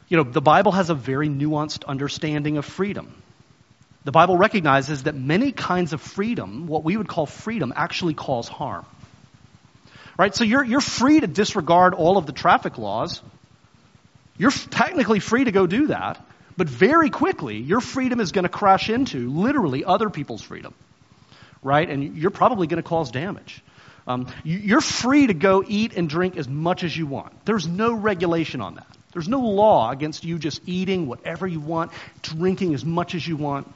You 0.09 0.19
know, 0.19 0.23
the 0.23 0.41
Bible 0.41 0.71
has 0.71 0.89
a 0.89 0.95
very 0.95 1.29
nuanced 1.29 1.85
understanding 1.85 2.59
of 2.59 2.65
freedom. 2.65 3.21
The 4.05 4.13
Bible 4.13 4.37
recognizes 4.37 5.03
that 5.03 5.17
many 5.17 5.51
kinds 5.51 5.93
of 5.93 6.01
freedom, 6.01 6.69
what 6.69 6.85
we 6.85 6.97
would 6.97 7.09
call 7.09 7.27
freedom, 7.27 7.73
actually 7.75 8.15
cause 8.15 8.47
harm. 8.47 8.87
Right? 10.17 10.33
So 10.33 10.45
you're, 10.45 10.63
you're 10.63 10.81
free 10.81 11.19
to 11.19 11.27
disregard 11.27 11.95
all 11.95 12.19
of 12.19 12.27
the 12.27 12.33
traffic 12.33 12.79
laws. 12.79 13.21
You're 14.39 14.53
technically 14.53 15.19
free 15.19 15.43
to 15.43 15.51
go 15.51 15.67
do 15.67 15.89
that. 15.89 16.25
But 16.57 16.69
very 16.69 17.11
quickly, 17.11 17.57
your 17.57 17.81
freedom 17.81 18.21
is 18.21 18.31
going 18.31 18.45
to 18.45 18.49
crash 18.49 18.91
into 18.91 19.29
literally 19.29 19.85
other 19.85 20.09
people's 20.09 20.43
freedom. 20.43 20.73
Right? 21.65 21.91
And 21.91 22.17
you're 22.17 22.31
probably 22.31 22.69
going 22.69 22.81
to 22.83 22.89
cause 22.89 23.11
damage. 23.11 23.61
Um, 24.07 24.27
you're 24.43 24.81
free 24.81 25.29
to 25.29 25.35
go 25.35 25.65
eat 25.67 25.95
and 25.97 26.09
drink 26.09 26.37
as 26.37 26.49
much 26.49 26.83
as 26.83 26.97
you 26.97 27.07
want. 27.07 27.45
There's 27.45 27.69
no 27.69 27.95
regulation 27.95 28.61
on 28.61 28.75
that. 28.75 28.87
There's 29.13 29.29
no 29.29 29.41
law 29.41 29.91
against 29.91 30.25
you 30.25 30.39
just 30.39 30.63
eating 30.67 31.07
whatever 31.07 31.47
you 31.47 31.61
want, 31.61 31.93
drinking 32.23 32.75
as 32.75 32.85
much 32.85 33.15
as 33.15 33.27
you 33.27 33.37
want. 33.37 33.73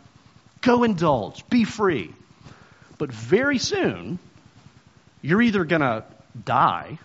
Go 0.62 0.82
indulge, 0.82 1.48
be 1.48 1.64
free. 1.64 2.12
But 2.98 3.12
very 3.12 3.58
soon, 3.58 4.18
you're 5.22 5.42
either 5.42 5.64
going 5.64 5.82
to 5.82 6.04
die 6.44 6.98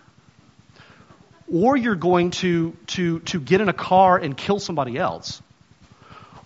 or 1.52 1.76
you're 1.76 1.94
going 1.94 2.30
to, 2.30 2.74
to, 2.86 3.20
to 3.20 3.38
get 3.38 3.60
in 3.60 3.68
a 3.68 3.74
car 3.74 4.16
and 4.16 4.34
kill 4.34 4.58
somebody 4.58 4.96
else, 4.96 5.42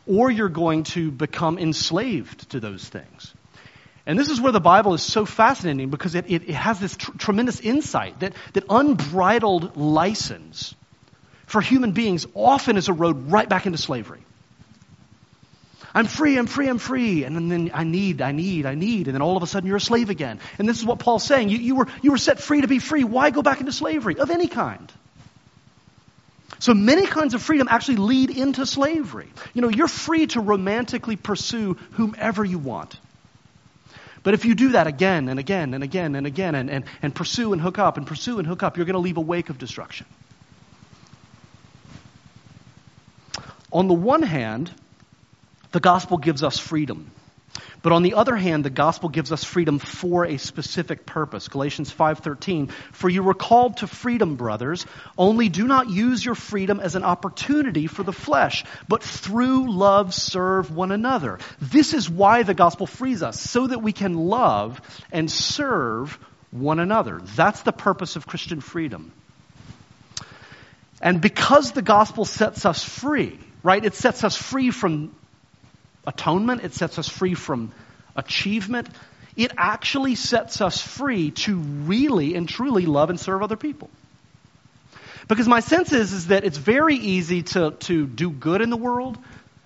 or 0.06 0.30
you're 0.30 0.48
going 0.48 0.82
to 0.82 1.12
become 1.12 1.58
enslaved 1.58 2.50
to 2.50 2.60
those 2.60 2.86
things. 2.86 3.32
And 4.06 4.16
this 4.16 4.30
is 4.30 4.40
where 4.40 4.52
the 4.52 4.60
Bible 4.60 4.94
is 4.94 5.02
so 5.02 5.26
fascinating 5.26 5.90
because 5.90 6.14
it, 6.14 6.26
it, 6.28 6.48
it 6.48 6.54
has 6.54 6.78
this 6.78 6.96
tr- 6.96 7.10
tremendous 7.18 7.58
insight 7.60 8.20
that, 8.20 8.34
that 8.52 8.64
unbridled 8.70 9.76
license 9.76 10.74
for 11.46 11.60
human 11.60 11.92
beings 11.92 12.26
often 12.34 12.76
is 12.76 12.88
a 12.88 12.92
road 12.92 13.30
right 13.30 13.48
back 13.48 13.66
into 13.66 13.78
slavery. 13.78 14.20
I'm 15.92 16.06
free, 16.06 16.36
I'm 16.36 16.46
free, 16.46 16.68
I'm 16.68 16.78
free. 16.78 17.24
And 17.24 17.50
then 17.50 17.70
I 17.72 17.84
need, 17.84 18.20
I 18.20 18.32
need, 18.32 18.66
I 18.66 18.74
need. 18.74 19.08
And 19.08 19.14
then 19.14 19.22
all 19.22 19.36
of 19.36 19.42
a 19.42 19.46
sudden 19.46 19.66
you're 19.66 19.78
a 19.78 19.80
slave 19.80 20.10
again. 20.10 20.40
And 20.58 20.68
this 20.68 20.78
is 20.78 20.84
what 20.84 20.98
Paul's 20.98 21.24
saying. 21.24 21.48
You, 21.48 21.58
you, 21.58 21.74
were, 21.74 21.86
you 22.02 22.10
were 22.10 22.18
set 22.18 22.38
free 22.38 22.60
to 22.60 22.68
be 22.68 22.78
free. 22.78 23.02
Why 23.02 23.30
go 23.30 23.42
back 23.42 23.60
into 23.60 23.72
slavery 23.72 24.18
of 24.18 24.30
any 24.30 24.46
kind? 24.46 24.92
So 26.58 26.74
many 26.74 27.06
kinds 27.06 27.34
of 27.34 27.42
freedom 27.42 27.66
actually 27.70 27.96
lead 27.96 28.30
into 28.30 28.66
slavery. 28.66 29.28
You 29.54 29.62
know, 29.62 29.68
you're 29.68 29.88
free 29.88 30.26
to 30.28 30.40
romantically 30.40 31.16
pursue 31.16 31.74
whomever 31.92 32.44
you 32.44 32.58
want. 32.58 32.98
But 34.26 34.34
if 34.34 34.44
you 34.44 34.56
do 34.56 34.70
that 34.70 34.88
again 34.88 35.28
and 35.28 35.38
again 35.38 35.72
and 35.72 35.84
again 35.84 36.16
and 36.16 36.26
again 36.26 36.56
and, 36.56 36.68
and, 36.68 36.84
and 37.00 37.14
pursue 37.14 37.52
and 37.52 37.62
hook 37.62 37.78
up 37.78 37.96
and 37.96 38.04
pursue 38.04 38.40
and 38.40 38.48
hook 38.48 38.64
up, 38.64 38.76
you're 38.76 38.84
going 38.84 38.94
to 38.94 38.98
leave 38.98 39.18
a 39.18 39.20
wake 39.20 39.50
of 39.50 39.58
destruction. 39.58 40.04
On 43.70 43.86
the 43.86 43.94
one 43.94 44.24
hand, 44.24 44.72
the 45.70 45.78
gospel 45.78 46.18
gives 46.18 46.42
us 46.42 46.58
freedom. 46.58 47.08
But 47.82 47.92
on 47.92 48.02
the 48.02 48.14
other 48.14 48.36
hand, 48.36 48.64
the 48.64 48.70
gospel 48.70 49.08
gives 49.08 49.30
us 49.30 49.44
freedom 49.44 49.78
for 49.78 50.24
a 50.24 50.38
specific 50.38 51.06
purpose. 51.06 51.48
Galatians 51.48 51.90
5:13, 51.90 52.68
"For 52.92 53.08
you 53.08 53.22
were 53.22 53.34
called 53.34 53.76
to 53.78 53.86
freedom, 53.86 54.36
brothers, 54.36 54.86
only 55.16 55.48
do 55.48 55.66
not 55.66 55.88
use 55.88 56.24
your 56.24 56.34
freedom 56.34 56.80
as 56.80 56.96
an 56.96 57.04
opportunity 57.04 57.86
for 57.86 58.02
the 58.02 58.12
flesh, 58.12 58.64
but 58.88 59.02
through 59.02 59.72
love 59.72 60.14
serve 60.14 60.70
one 60.70 60.90
another." 60.90 61.38
This 61.60 61.94
is 61.94 62.10
why 62.10 62.42
the 62.42 62.54
gospel 62.54 62.86
frees 62.86 63.22
us, 63.22 63.40
so 63.40 63.66
that 63.66 63.82
we 63.82 63.92
can 63.92 64.14
love 64.14 64.80
and 65.12 65.30
serve 65.30 66.18
one 66.50 66.80
another. 66.80 67.20
That's 67.36 67.62
the 67.62 67.72
purpose 67.72 68.16
of 68.16 68.26
Christian 68.26 68.60
freedom. 68.60 69.12
And 71.00 71.20
because 71.20 71.72
the 71.72 71.82
gospel 71.82 72.24
sets 72.24 72.64
us 72.64 72.82
free, 72.82 73.38
right? 73.62 73.84
It 73.84 73.94
sets 73.94 74.24
us 74.24 74.36
free 74.36 74.70
from 74.70 75.10
atonement, 76.06 76.64
it 76.64 76.74
sets 76.74 76.98
us 76.98 77.08
free 77.08 77.34
from 77.34 77.72
achievement. 78.14 78.88
It 79.36 79.52
actually 79.56 80.14
sets 80.14 80.60
us 80.60 80.80
free 80.80 81.30
to 81.32 81.56
really 81.56 82.34
and 82.34 82.48
truly 82.48 82.86
love 82.86 83.10
and 83.10 83.20
serve 83.20 83.42
other 83.42 83.56
people. 83.56 83.90
Because 85.28 85.48
my 85.48 85.60
sense 85.60 85.92
is, 85.92 86.12
is 86.12 86.28
that 86.28 86.44
it's 86.44 86.58
very 86.58 86.96
easy 86.96 87.42
to, 87.42 87.72
to 87.72 88.06
do 88.06 88.30
good 88.30 88.62
in 88.62 88.70
the 88.70 88.76
world 88.76 89.18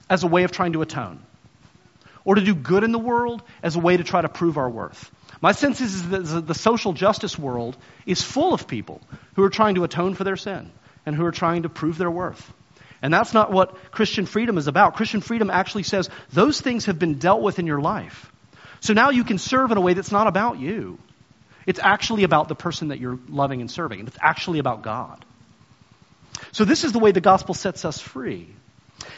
as 0.09 0.25
a 0.25 0.27
way 0.27 0.45
of 0.45 0.53
trying 0.53 0.73
to 0.73 0.83
atone, 0.83 1.21
or 2.25 2.35
to 2.35 2.41
do 2.41 2.55
good 2.55 2.83
in 2.83 2.93
the 2.93 2.99
world 2.99 3.43
as 3.63 3.77
a 3.77 3.79
way 3.79 3.97
to 3.97 4.03
try 4.03 4.21
to 4.21 4.29
prove 4.29 4.59
our 4.59 4.69
worth. 4.69 5.11
My 5.41 5.53
sense 5.53 5.81
is, 5.81 6.03
is 6.13 6.33
that 6.33 6.47
the 6.47 6.55
social 6.55 6.93
justice 6.93 7.39
world 7.39 7.77
is 8.07 8.23
full 8.23 8.53
of 8.53 8.67
people 8.67 9.01
who 9.35 9.43
are 9.45 9.51
trying 9.51 9.77
to 9.77 9.85
atone 9.85 10.15
for 10.15 10.25
their 10.25 10.37
sin 10.37 10.71
and 11.07 11.15
who 11.15 11.25
are 11.25 11.33
trying 11.33 11.63
to 11.63 11.69
prove 11.69 11.97
their 11.97 12.11
worth. 12.11 12.53
And 13.03 13.13
that's 13.13 13.33
not 13.33 13.51
what 13.51 13.91
Christian 13.91 14.27
freedom 14.27 14.59
is 14.59 14.67
about. 14.67 14.97
Christian 14.97 15.21
freedom 15.21 15.51
actually 15.51 15.85
says 15.85 16.11
those 16.33 16.61
things 16.61 16.87
have 16.87 16.99
been 16.99 17.15
dealt 17.15 17.43
with 17.43 17.59
in 17.59 17.67
your 17.67 17.81
life. 17.81 18.31
So 18.81 18.93
now 18.93 19.11
you 19.11 19.25
can 19.25 19.39
serve 19.39 19.71
in 19.71 19.79
a 19.79 19.81
way 19.81 19.95
that's 19.95 20.13
not 20.13 20.27
about 20.27 20.59
you. 20.59 20.99
It's 21.67 21.81
actually 21.81 22.25
about 22.25 22.49
the 22.49 22.55
person 22.55 22.89
that 22.89 22.99
you're 22.99 23.19
loving 23.29 23.61
and 23.61 23.71
serving. 23.71 24.01
And 24.01 24.09
it's 24.09 24.19
actually 24.21 24.59
about 24.59 24.83
God. 24.83 25.25
So 26.53 26.65
this 26.65 26.85
is 26.85 26.93
the 26.93 26.99
way 26.99 27.13
the 27.13 27.21
gospel 27.21 27.55
sets 27.55 27.85
us 27.85 28.01
free. 28.01 28.49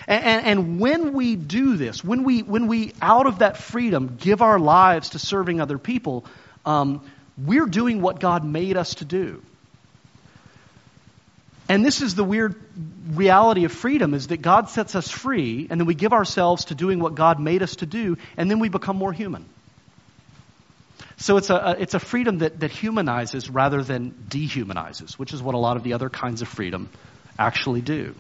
And, 0.06 0.24
and, 0.24 0.46
and, 0.46 0.80
when 0.80 1.12
we 1.12 1.36
do 1.36 1.76
this, 1.76 2.04
when 2.04 2.24
we, 2.24 2.42
when 2.42 2.66
we, 2.66 2.92
out 3.00 3.26
of 3.26 3.38
that 3.38 3.56
freedom, 3.56 4.16
give 4.20 4.42
our 4.42 4.58
lives 4.58 5.10
to 5.10 5.18
serving 5.18 5.60
other 5.60 5.78
people, 5.78 6.24
um, 6.64 7.04
we're 7.36 7.66
doing 7.66 8.00
what 8.00 8.20
God 8.20 8.44
made 8.44 8.76
us 8.76 8.96
to 8.96 9.04
do. 9.04 9.42
And 11.68 11.84
this 11.84 12.02
is 12.02 12.14
the 12.14 12.24
weird 12.24 12.54
reality 13.10 13.64
of 13.64 13.72
freedom 13.72 14.14
is 14.14 14.28
that 14.28 14.42
God 14.42 14.68
sets 14.68 14.94
us 14.94 15.08
free 15.08 15.66
and 15.70 15.80
then 15.80 15.86
we 15.86 15.94
give 15.94 16.12
ourselves 16.12 16.66
to 16.66 16.74
doing 16.74 16.98
what 16.98 17.14
God 17.14 17.40
made 17.40 17.62
us 17.62 17.76
to 17.76 17.86
do 17.86 18.16
and 18.36 18.50
then 18.50 18.58
we 18.58 18.68
become 18.68 18.96
more 18.96 19.12
human. 19.12 19.44
So 21.16 21.36
it's 21.36 21.50
a, 21.50 21.76
it's 21.78 21.94
a 21.94 22.00
freedom 22.00 22.38
that, 22.38 22.60
that 22.60 22.72
humanizes 22.72 23.48
rather 23.48 23.82
than 23.82 24.12
dehumanizes, 24.28 25.18
which 25.18 25.32
is 25.32 25.42
what 25.42 25.54
a 25.54 25.58
lot 25.58 25.76
of 25.76 25.84
the 25.84 25.92
other 25.92 26.10
kinds 26.10 26.42
of 26.42 26.48
freedom 26.48 26.88
actually 27.38 27.80
do. 27.80 28.14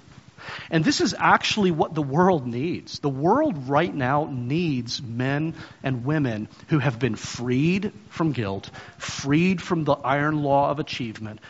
And 0.70 0.84
this 0.84 1.00
is 1.00 1.14
actually 1.18 1.70
what 1.70 1.94
the 1.94 2.02
world 2.02 2.46
needs. 2.46 2.98
The 2.98 3.08
world 3.08 3.68
right 3.68 3.92
now 3.92 4.28
needs 4.30 5.02
men 5.02 5.54
and 5.82 6.04
women 6.04 6.48
who 6.68 6.78
have 6.78 6.98
been 6.98 7.16
freed 7.16 7.92
from 8.10 8.32
guilt, 8.32 8.70
freed 8.98 9.62
from 9.62 9.84
the 9.84 9.94
iron 9.94 10.42
law 10.42 10.70
of 10.70 10.78
achievement, 10.78 11.40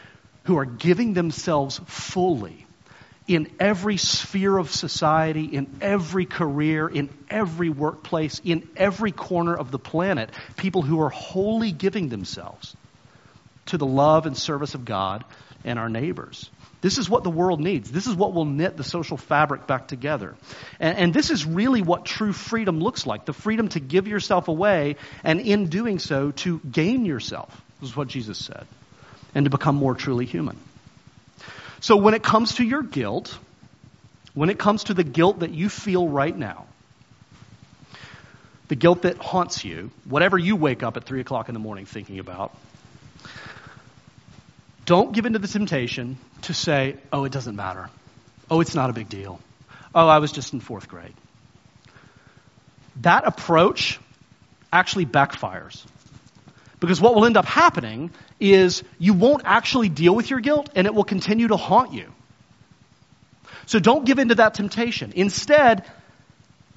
who 0.44 0.58
are 0.58 0.64
giving 0.64 1.14
themselves 1.14 1.80
fully 1.86 2.66
in 3.28 3.50
every 3.60 3.96
sphere 3.96 4.56
of 4.58 4.70
society, 4.70 5.44
in 5.44 5.78
every 5.80 6.26
career, 6.26 6.88
in 6.88 7.08
every 7.30 7.70
workplace, 7.70 8.40
in 8.44 8.68
every 8.76 9.12
corner 9.12 9.54
of 9.54 9.70
the 9.70 9.78
planet, 9.78 10.30
people 10.56 10.82
who 10.82 11.00
are 11.00 11.08
wholly 11.08 11.72
giving 11.72 12.08
themselves 12.08 12.76
to 13.66 13.78
the 13.78 13.86
love 13.86 14.26
and 14.26 14.36
service 14.36 14.74
of 14.74 14.84
God 14.84 15.24
and 15.64 15.78
our 15.78 15.88
neighbors. 15.88 16.50
This 16.80 16.98
is 16.98 17.08
what 17.08 17.22
the 17.22 17.30
world 17.30 17.60
needs. 17.60 17.92
This 17.92 18.08
is 18.08 18.16
what 18.16 18.34
will 18.34 18.44
knit 18.44 18.76
the 18.76 18.82
social 18.82 19.16
fabric 19.16 19.68
back 19.68 19.86
together. 19.86 20.34
And, 20.80 20.98
and, 20.98 21.14
this 21.14 21.30
is 21.30 21.46
really 21.46 21.80
what 21.80 22.04
true 22.04 22.32
freedom 22.32 22.80
looks 22.80 23.06
like 23.06 23.24
the 23.24 23.32
freedom 23.32 23.68
to 23.68 23.80
give 23.80 24.08
yourself 24.08 24.48
away, 24.48 24.96
and 25.22 25.40
in 25.40 25.68
doing 25.68 26.00
so, 26.00 26.32
to 26.32 26.58
gain 26.58 27.04
yourself. 27.04 27.48
This 27.80 27.90
is 27.90 27.96
what 27.96 28.08
Jesus 28.08 28.38
said 28.38 28.66
and 29.34 29.44
to 29.44 29.50
become 29.50 29.76
more 29.76 29.94
truly 29.94 30.26
human. 30.26 30.58
So 31.80 31.96
when 31.96 32.14
it 32.14 32.22
comes 32.22 32.56
to 32.56 32.64
your 32.64 32.82
guilt, 32.82 33.36
when 34.34 34.50
it 34.50 34.58
comes 34.58 34.84
to 34.84 34.94
the 34.94 35.04
guilt 35.04 35.40
that 35.40 35.50
you 35.50 35.68
feel 35.68 36.06
right 36.08 36.36
now, 36.36 36.66
the 38.68 38.76
guilt 38.76 39.02
that 39.02 39.18
haunts 39.18 39.64
you, 39.64 39.90
whatever 40.04 40.38
you 40.38 40.56
wake 40.56 40.82
up 40.82 40.96
at 40.96 41.04
3 41.04 41.20
o'clock 41.20 41.48
in 41.48 41.54
the 41.54 41.60
morning 41.60 41.84
thinking 41.84 42.18
about, 42.18 42.54
don't 44.86 45.12
give 45.12 45.26
in 45.26 45.34
to 45.34 45.38
the 45.38 45.48
temptation 45.48 46.16
to 46.42 46.54
say, 46.54 46.96
oh, 47.12 47.24
it 47.24 47.32
doesn't 47.32 47.56
matter. 47.56 47.90
Oh, 48.50 48.60
it's 48.60 48.74
not 48.74 48.90
a 48.90 48.92
big 48.92 49.08
deal. 49.08 49.40
Oh, 49.94 50.08
I 50.08 50.18
was 50.18 50.32
just 50.32 50.52
in 50.52 50.60
fourth 50.60 50.88
grade. 50.88 51.14
That 53.02 53.26
approach 53.26 54.00
actually 54.72 55.06
backfires. 55.06 55.84
Because 56.82 57.00
what 57.00 57.14
will 57.14 57.26
end 57.26 57.36
up 57.36 57.44
happening 57.44 58.10
is 58.40 58.82
you 58.98 59.14
won't 59.14 59.42
actually 59.44 59.88
deal 59.88 60.16
with 60.16 60.30
your 60.30 60.40
guilt 60.40 60.68
and 60.74 60.84
it 60.84 60.92
will 60.92 61.04
continue 61.04 61.46
to 61.46 61.56
haunt 61.56 61.92
you. 61.92 62.12
So 63.66 63.78
don't 63.78 64.04
give 64.04 64.18
in 64.18 64.30
to 64.30 64.34
that 64.34 64.54
temptation. 64.54 65.12
Instead, 65.14 65.84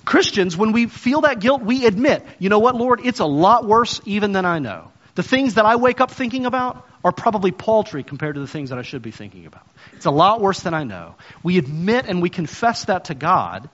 Christians, 0.05 0.55
when 0.55 0.73
we 0.73 0.85
feel 0.85 1.21
that 1.21 1.39
guilt, 1.39 1.63
we 1.63 1.87
admit, 1.87 2.23
you 2.37 2.49
know 2.49 2.59
what, 2.59 2.75
Lord, 2.75 3.01
it's 3.03 3.19
a 3.19 3.25
lot 3.25 3.65
worse 3.65 3.99
even 4.05 4.31
than 4.31 4.45
I 4.45 4.59
know. 4.59 4.91
The 5.15 5.23
things 5.23 5.55
that 5.55 5.65
I 5.65 5.77
wake 5.77 5.99
up 5.99 6.11
thinking 6.11 6.45
about 6.45 6.87
are 7.03 7.11
probably 7.11 7.51
paltry 7.51 8.03
compared 8.03 8.35
to 8.35 8.41
the 8.41 8.47
things 8.47 8.69
that 8.69 8.77
I 8.77 8.83
should 8.83 9.01
be 9.01 9.09
thinking 9.09 9.47
about. 9.47 9.65
It's 9.93 10.05
a 10.05 10.11
lot 10.11 10.39
worse 10.39 10.59
than 10.59 10.75
I 10.75 10.83
know. 10.83 11.15
We 11.41 11.57
admit 11.57 12.05
and 12.05 12.21
we 12.21 12.29
confess 12.29 12.85
that 12.85 13.05
to 13.05 13.15
God. 13.15 13.71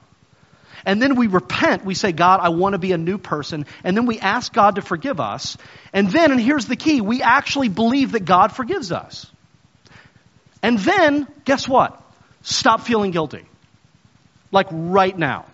And 0.86 1.02
then 1.02 1.16
we 1.16 1.28
repent. 1.28 1.86
We 1.86 1.94
say, 1.94 2.12
God, 2.12 2.40
I 2.42 2.50
want 2.50 2.74
to 2.74 2.80
be 2.80 2.92
a 2.92 2.98
new 2.98 3.18
person. 3.18 3.66
And 3.84 3.96
then 3.96 4.06
we 4.06 4.20
ask 4.20 4.52
God 4.52 4.76
to 4.76 4.82
forgive 4.82 5.20
us. 5.20 5.58
And 5.94 6.10
then, 6.10 6.32
and 6.32 6.40
here's 6.40 6.66
the 6.66 6.76
key, 6.76 7.02
we 7.02 7.22
actually 7.22 7.70
believe 7.70 8.14
that 8.14 8.26
God 8.26 8.52
forgives 8.52 8.92
us. 8.92 9.30
And 10.64 10.78
then, 10.80 11.28
guess 11.46 11.68
what? 11.68 12.02
Stop 12.44 12.82
feeling 12.82 13.12
guilty. 13.12 13.46
Like 14.52 14.68
right 14.72 15.18
now. 15.18 15.46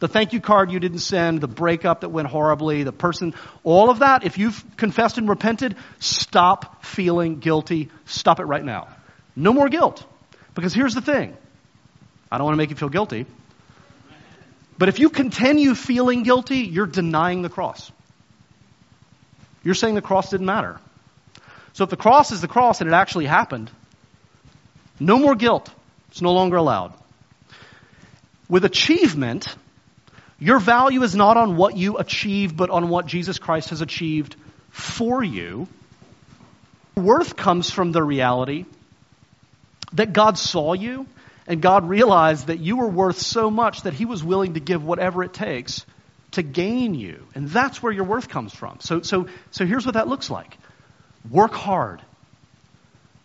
The 0.00 0.06
thank 0.06 0.32
you 0.32 0.40
card 0.40 0.70
you 0.70 0.78
didn't 0.78 1.00
send, 1.00 1.40
the 1.40 1.48
breakup 1.48 2.02
that 2.02 2.10
went 2.10 2.28
horribly, 2.28 2.84
the 2.84 2.92
person, 2.92 3.34
all 3.64 3.90
of 3.90 3.98
that, 3.98 4.24
if 4.24 4.38
you've 4.38 4.64
confessed 4.76 5.18
and 5.18 5.28
repented, 5.28 5.74
stop 5.98 6.84
feeling 6.84 7.40
guilty. 7.40 7.90
Stop 8.06 8.38
it 8.38 8.44
right 8.44 8.64
now. 8.64 8.88
No 9.34 9.52
more 9.52 9.68
guilt. 9.68 10.04
Because 10.54 10.72
here's 10.72 10.94
the 10.94 11.00
thing 11.00 11.36
I 12.30 12.38
don't 12.38 12.44
want 12.44 12.54
to 12.54 12.58
make 12.58 12.70
you 12.70 12.76
feel 12.76 12.88
guilty. 12.88 13.26
But 14.78 14.88
if 14.88 15.00
you 15.00 15.10
continue 15.10 15.74
feeling 15.74 16.22
guilty, 16.22 16.58
you're 16.58 16.86
denying 16.86 17.42
the 17.42 17.48
cross. 17.48 17.90
You're 19.64 19.74
saying 19.74 19.96
the 19.96 20.02
cross 20.02 20.30
didn't 20.30 20.46
matter. 20.46 20.80
So 21.72 21.84
if 21.84 21.90
the 21.90 21.96
cross 21.96 22.30
is 22.30 22.40
the 22.40 22.48
cross 22.48 22.80
and 22.80 22.88
it 22.88 22.94
actually 22.94 23.26
happened, 23.26 23.70
no 25.00 25.18
more 25.18 25.34
guilt. 25.34 25.70
It's 26.10 26.22
no 26.22 26.32
longer 26.32 26.56
allowed. 26.56 26.92
With 28.48 28.64
achievement, 28.64 29.54
your 30.38 30.58
value 30.58 31.02
is 31.02 31.14
not 31.14 31.36
on 31.36 31.56
what 31.56 31.76
you 31.76 31.98
achieve, 31.98 32.56
but 32.56 32.70
on 32.70 32.88
what 32.88 33.06
Jesus 33.06 33.38
Christ 33.38 33.70
has 33.70 33.80
achieved 33.80 34.36
for 34.70 35.22
you. 35.22 35.68
Worth 36.96 37.36
comes 37.36 37.70
from 37.70 37.92
the 37.92 38.02
reality 38.02 38.64
that 39.92 40.12
God 40.12 40.38
saw 40.38 40.72
you 40.72 41.06
and 41.48 41.62
God 41.62 41.88
realized 41.88 42.48
that 42.48 42.60
you 42.60 42.76
were 42.76 42.88
worth 42.88 43.18
so 43.18 43.50
much 43.50 43.82
that 43.82 43.94
He 43.94 44.04
was 44.04 44.22
willing 44.22 44.54
to 44.54 44.60
give 44.60 44.84
whatever 44.84 45.24
it 45.24 45.32
takes 45.32 45.84
to 46.32 46.42
gain 46.42 46.94
you. 46.94 47.26
And 47.34 47.48
that's 47.48 47.82
where 47.82 47.90
your 47.90 48.04
worth 48.04 48.28
comes 48.28 48.54
from. 48.54 48.80
So, 48.80 49.00
so, 49.00 49.28
so 49.50 49.64
here's 49.64 49.86
what 49.86 49.94
that 49.94 50.06
looks 50.06 50.30
like 50.30 50.56
work 51.28 51.54
hard, 51.54 52.02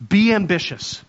be 0.06 0.34
ambitious, 0.34 1.04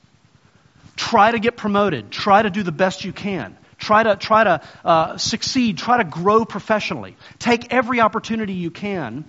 try 0.97 1.31
to 1.31 1.39
get 1.39 1.57
promoted, 1.57 2.11
try 2.11 2.43
to 2.43 2.51
do 2.51 2.63
the 2.63 2.73
best 2.73 3.05
you 3.05 3.13
can. 3.13 3.57
Try 3.77 4.05
to, 4.05 4.17
try 4.17 4.45
to 4.45 4.63
uh, 4.85 5.19
succeed, 5.19 5.77
try 5.77 5.99
to 5.99 6.05
grow 6.05 6.45
professionally. 6.45 7.17
Take 7.39 7.75
every 7.75 8.01
opportunity 8.01 8.55
you 8.55 8.71
can 8.71 9.25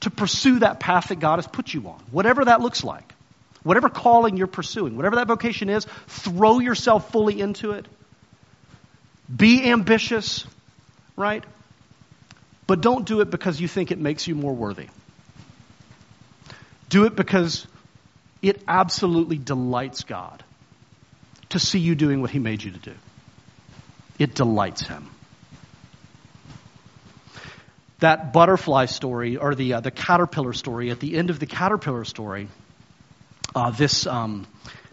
to 0.00 0.10
pursue 0.10 0.60
that 0.60 0.78
path 0.78 1.08
that 1.08 1.18
God 1.18 1.36
has 1.36 1.46
put 1.46 1.72
you 1.74 1.88
on, 1.88 2.00
whatever 2.10 2.44
that 2.44 2.60
looks 2.60 2.84
like. 2.84 3.09
Whatever 3.62 3.88
calling 3.88 4.36
you're 4.36 4.46
pursuing, 4.46 4.96
whatever 4.96 5.16
that 5.16 5.26
vocation 5.26 5.68
is, 5.68 5.86
throw 6.06 6.60
yourself 6.60 7.10
fully 7.12 7.40
into 7.40 7.72
it. 7.72 7.86
Be 9.34 9.68
ambitious, 9.70 10.46
right? 11.16 11.44
But 12.66 12.80
don't 12.80 13.04
do 13.04 13.20
it 13.20 13.30
because 13.30 13.60
you 13.60 13.68
think 13.68 13.90
it 13.90 13.98
makes 13.98 14.26
you 14.26 14.34
more 14.34 14.54
worthy. 14.54 14.88
Do 16.88 17.04
it 17.04 17.14
because 17.14 17.66
it 18.42 18.62
absolutely 18.66 19.38
delights 19.38 20.04
God 20.04 20.42
to 21.50 21.58
see 21.58 21.78
you 21.78 21.94
doing 21.94 22.20
what 22.20 22.30
He 22.30 22.38
made 22.38 22.62
you 22.62 22.70
to 22.70 22.78
do. 22.78 22.94
It 24.18 24.34
delights 24.34 24.82
Him. 24.86 25.10
That 27.98 28.32
butterfly 28.32 28.86
story, 28.86 29.36
or 29.36 29.54
the, 29.54 29.74
uh, 29.74 29.80
the 29.80 29.90
caterpillar 29.90 30.54
story, 30.54 30.90
at 30.90 31.00
the 31.00 31.16
end 31.16 31.28
of 31.28 31.38
the 31.38 31.46
caterpillar 31.46 32.04
story, 32.04 32.48
uh, 33.54 33.70
this, 33.70 34.06
um, 34.06 34.46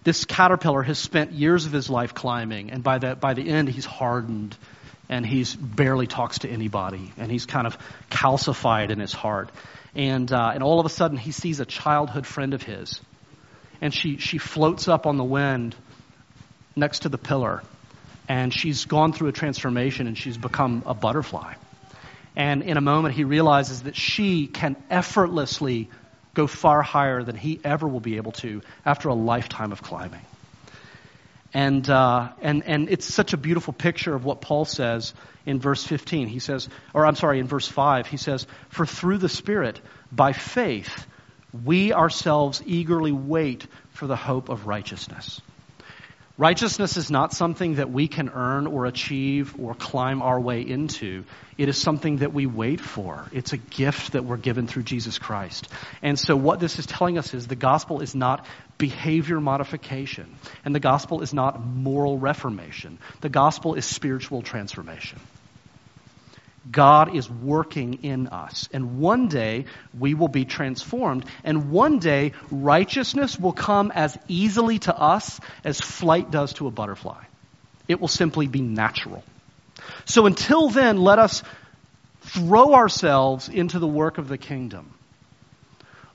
this 0.04 0.26
caterpillar 0.26 0.84
has 0.84 0.98
spent 1.00 1.32
years 1.32 1.66
of 1.66 1.72
his 1.72 1.90
life 1.90 2.14
climbing, 2.14 2.72
and 2.72 2.84
by 2.84 2.98
the, 2.98 3.16
by 3.16 3.34
the 3.34 3.48
end, 3.48 3.70
he's 3.70 3.86
hardened 3.86 4.58
and 5.10 5.26
he's 5.26 5.56
barely 5.56 6.08
talks 6.08 6.40
to 6.40 6.50
anybody, 6.50 7.14
and 7.18 7.32
he's 7.32 7.46
kind 7.46 7.66
of 7.66 7.78
calcified 8.10 8.90
in 8.90 9.00
his 9.00 9.14
heart. 9.14 9.50
And, 9.96 10.32
uh, 10.32 10.52
and 10.54 10.64
all 10.64 10.80
of 10.80 10.86
a 10.86 10.90
sudden, 10.90 11.18
he 11.18 11.32
sees 11.32 11.60
a 11.60 11.66
childhood 11.66 12.26
friend 12.26 12.54
of 12.54 12.62
his, 12.62 13.00
and 13.82 13.94
she, 13.94 14.18
she 14.18 14.38
floats 14.38 14.88
up 14.88 15.06
on 15.06 15.18
the 15.18 15.24
wind 15.24 15.76
next 16.76 17.00
to 17.00 17.10
the 17.10 17.18
pillar, 17.18 17.64
and 18.28 18.54
she's 18.54 18.86
gone 18.86 19.14
through 19.14 19.30
a 19.30 19.32
transformation, 19.32 20.08
and 20.08 20.18
she's 20.18 20.38
become 20.38 20.84
a 20.86 20.94
butterfly. 20.94 21.54
And 22.36 22.62
in 22.62 22.78
a 22.78 22.82
moment, 22.82 23.16
he 23.16 23.24
realizes 23.24 23.84
that 23.84 23.96
she 23.96 24.48
can 24.48 24.76
effortlessly 24.90 25.90
go 26.38 26.46
far 26.46 26.84
higher 26.84 27.24
than 27.24 27.36
he 27.36 27.60
ever 27.64 27.88
will 27.88 28.00
be 28.00 28.18
able 28.18 28.32
to 28.32 28.62
after 28.86 29.10
a 29.10 29.16
lifetime 29.16 29.72
of 29.72 29.82
climbing. 29.82 30.22
And, 31.52 31.90
uh, 31.90 32.30
and, 32.42 32.64
and 32.66 32.90
it's 32.90 33.12
such 33.12 33.34
a 33.34 33.38
beautiful 33.38 33.74
picture 33.74 34.14
of 34.14 34.24
what 34.24 34.40
Paul 34.40 34.64
says 34.66 35.16
in 35.48 35.60
verse 35.60 35.84
15. 35.84 36.28
He 36.28 36.38
says, 36.38 36.70
or 36.94 37.08
I'm 37.08 37.16
sorry, 37.16 37.40
in 37.40 37.48
verse 37.48 37.68
5, 37.68 38.06
he 38.06 38.18
says, 38.18 38.46
For 38.70 38.86
through 38.86 39.18
the 39.18 39.30
Spirit, 39.30 39.82
by 40.12 40.34
faith, 40.34 41.08
we 41.66 41.92
ourselves 41.92 42.62
eagerly 42.66 43.12
wait 43.12 43.66
for 43.90 44.06
the 44.06 44.16
hope 44.16 44.50
of 44.50 44.68
righteousness. 44.68 45.42
Righteousness 46.40 46.98
is 46.98 47.10
not 47.10 47.34
something 47.34 47.76
that 47.76 47.90
we 47.90 48.08
can 48.08 48.30
earn 48.30 48.68
or 48.68 48.86
achieve 48.86 49.56
or 49.60 49.74
climb 49.74 50.22
our 50.22 50.40
way 50.40 50.62
into. 50.62 51.24
It 51.58 51.68
is 51.68 51.80
something 51.80 52.18
that 52.18 52.32
we 52.32 52.46
wait 52.46 52.80
for. 52.80 53.26
It's 53.32 53.54
a 53.54 53.58
gift 53.58 54.12
that 54.12 54.24
we're 54.24 54.38
given 54.38 54.68
through 54.68 54.84
Jesus 54.84 55.18
Christ. 55.18 55.68
And 56.04 56.20
so 56.20 56.36
what 56.36 56.60
this 56.60 56.78
is 56.78 56.86
telling 56.86 57.18
us 57.18 57.34
is 57.34 57.48
the 57.48 57.56
gospel 57.56 58.02
is 58.02 58.14
not 58.14 58.46
behavior 58.78 59.42
modification. 59.42 60.36
And 60.64 60.76
the 60.76 60.80
gospel 60.80 61.24
is 61.24 61.34
not 61.34 61.60
moral 61.66 62.20
reformation. 62.20 63.00
The 63.22 63.30
gospel 63.30 63.74
is 63.74 63.86
spiritual 63.86 64.44
transformation. 64.44 65.20
God 66.72 67.16
is 67.16 67.30
working 67.30 68.04
in 68.04 68.28
us. 68.28 68.68
And 68.74 69.00
one 69.00 69.28
day 69.28 69.66
we 69.98 70.14
will 70.14 70.28
be 70.28 70.46
transformed. 70.46 71.26
And 71.44 71.72
one 71.72 72.00
day 72.00 72.34
righteousness 72.52 73.40
will 73.40 73.54
come 73.54 73.92
as 73.94 74.18
easily 74.28 74.80
to 74.80 74.98
us 74.98 75.40
as 75.64 75.80
flight 75.80 76.32
does 76.32 76.54
to 76.54 76.68
a 76.68 76.72
butterfly. 76.72 77.24
It 77.88 78.02
will 78.02 78.08
simply 78.08 78.48
be 78.48 78.62
natural. 78.62 79.24
So 80.06 80.26
until 80.26 80.70
then, 80.70 80.98
let 80.98 81.20
us 81.20 81.44
throw 82.22 82.74
ourselves 82.74 83.48
into 83.48 83.80
the 83.80 83.88
work 83.88 84.18
of 84.18 84.28
the 84.28 84.38
kingdom. 84.38 84.94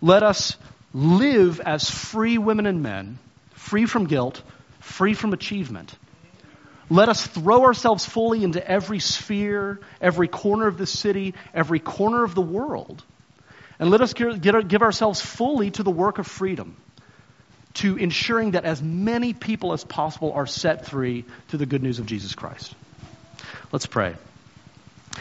Let 0.01 0.23
us 0.23 0.57
live 0.93 1.61
as 1.61 1.89
free 1.91 2.37
women 2.37 2.67
and 2.67 2.83
men, 2.83 3.19
free 3.55 3.87
from 3.87 4.07
guilt, 4.07 4.43
free 4.81 5.15
from 5.15 5.33
achievement 5.33 5.97
let 6.93 7.09
us 7.09 7.27
throw 7.27 7.63
ourselves 7.63 8.05
fully 8.05 8.45
into 8.45 8.67
every 8.67 8.99
sphere, 8.99 9.81
every 10.01 10.29
corner 10.29 10.67
of 10.67 10.77
the 10.77 10.87
city, 10.87 11.35
every 11.55 11.81
corner 11.81 12.23
of 12.23 12.35
the 12.35 12.43
world. 12.43 13.03
And 13.79 13.91
let 13.91 14.01
us 14.01 14.13
give 14.13 14.83
ourselves 14.83 15.21
fully 15.21 15.71
to 15.73 15.83
the 15.83 15.91
work 15.91 16.19
of 16.19 16.27
freedom, 16.27 16.77
to 17.75 17.97
ensuring 17.97 18.53
that 18.53 18.65
as 18.65 18.83
many 18.83 19.33
people 19.33 19.73
as 19.73 19.83
possible 19.83 20.33
are 20.33 20.47
set 20.47 20.87
free 20.87 21.25
through 21.49 21.61
the 21.61 21.67
good 21.67 21.83
news 21.83 21.99
of 21.99 22.07
Jesus 22.07 22.35
Christ. 22.35 22.75
Let's 23.73 23.87
pray. 23.87 24.15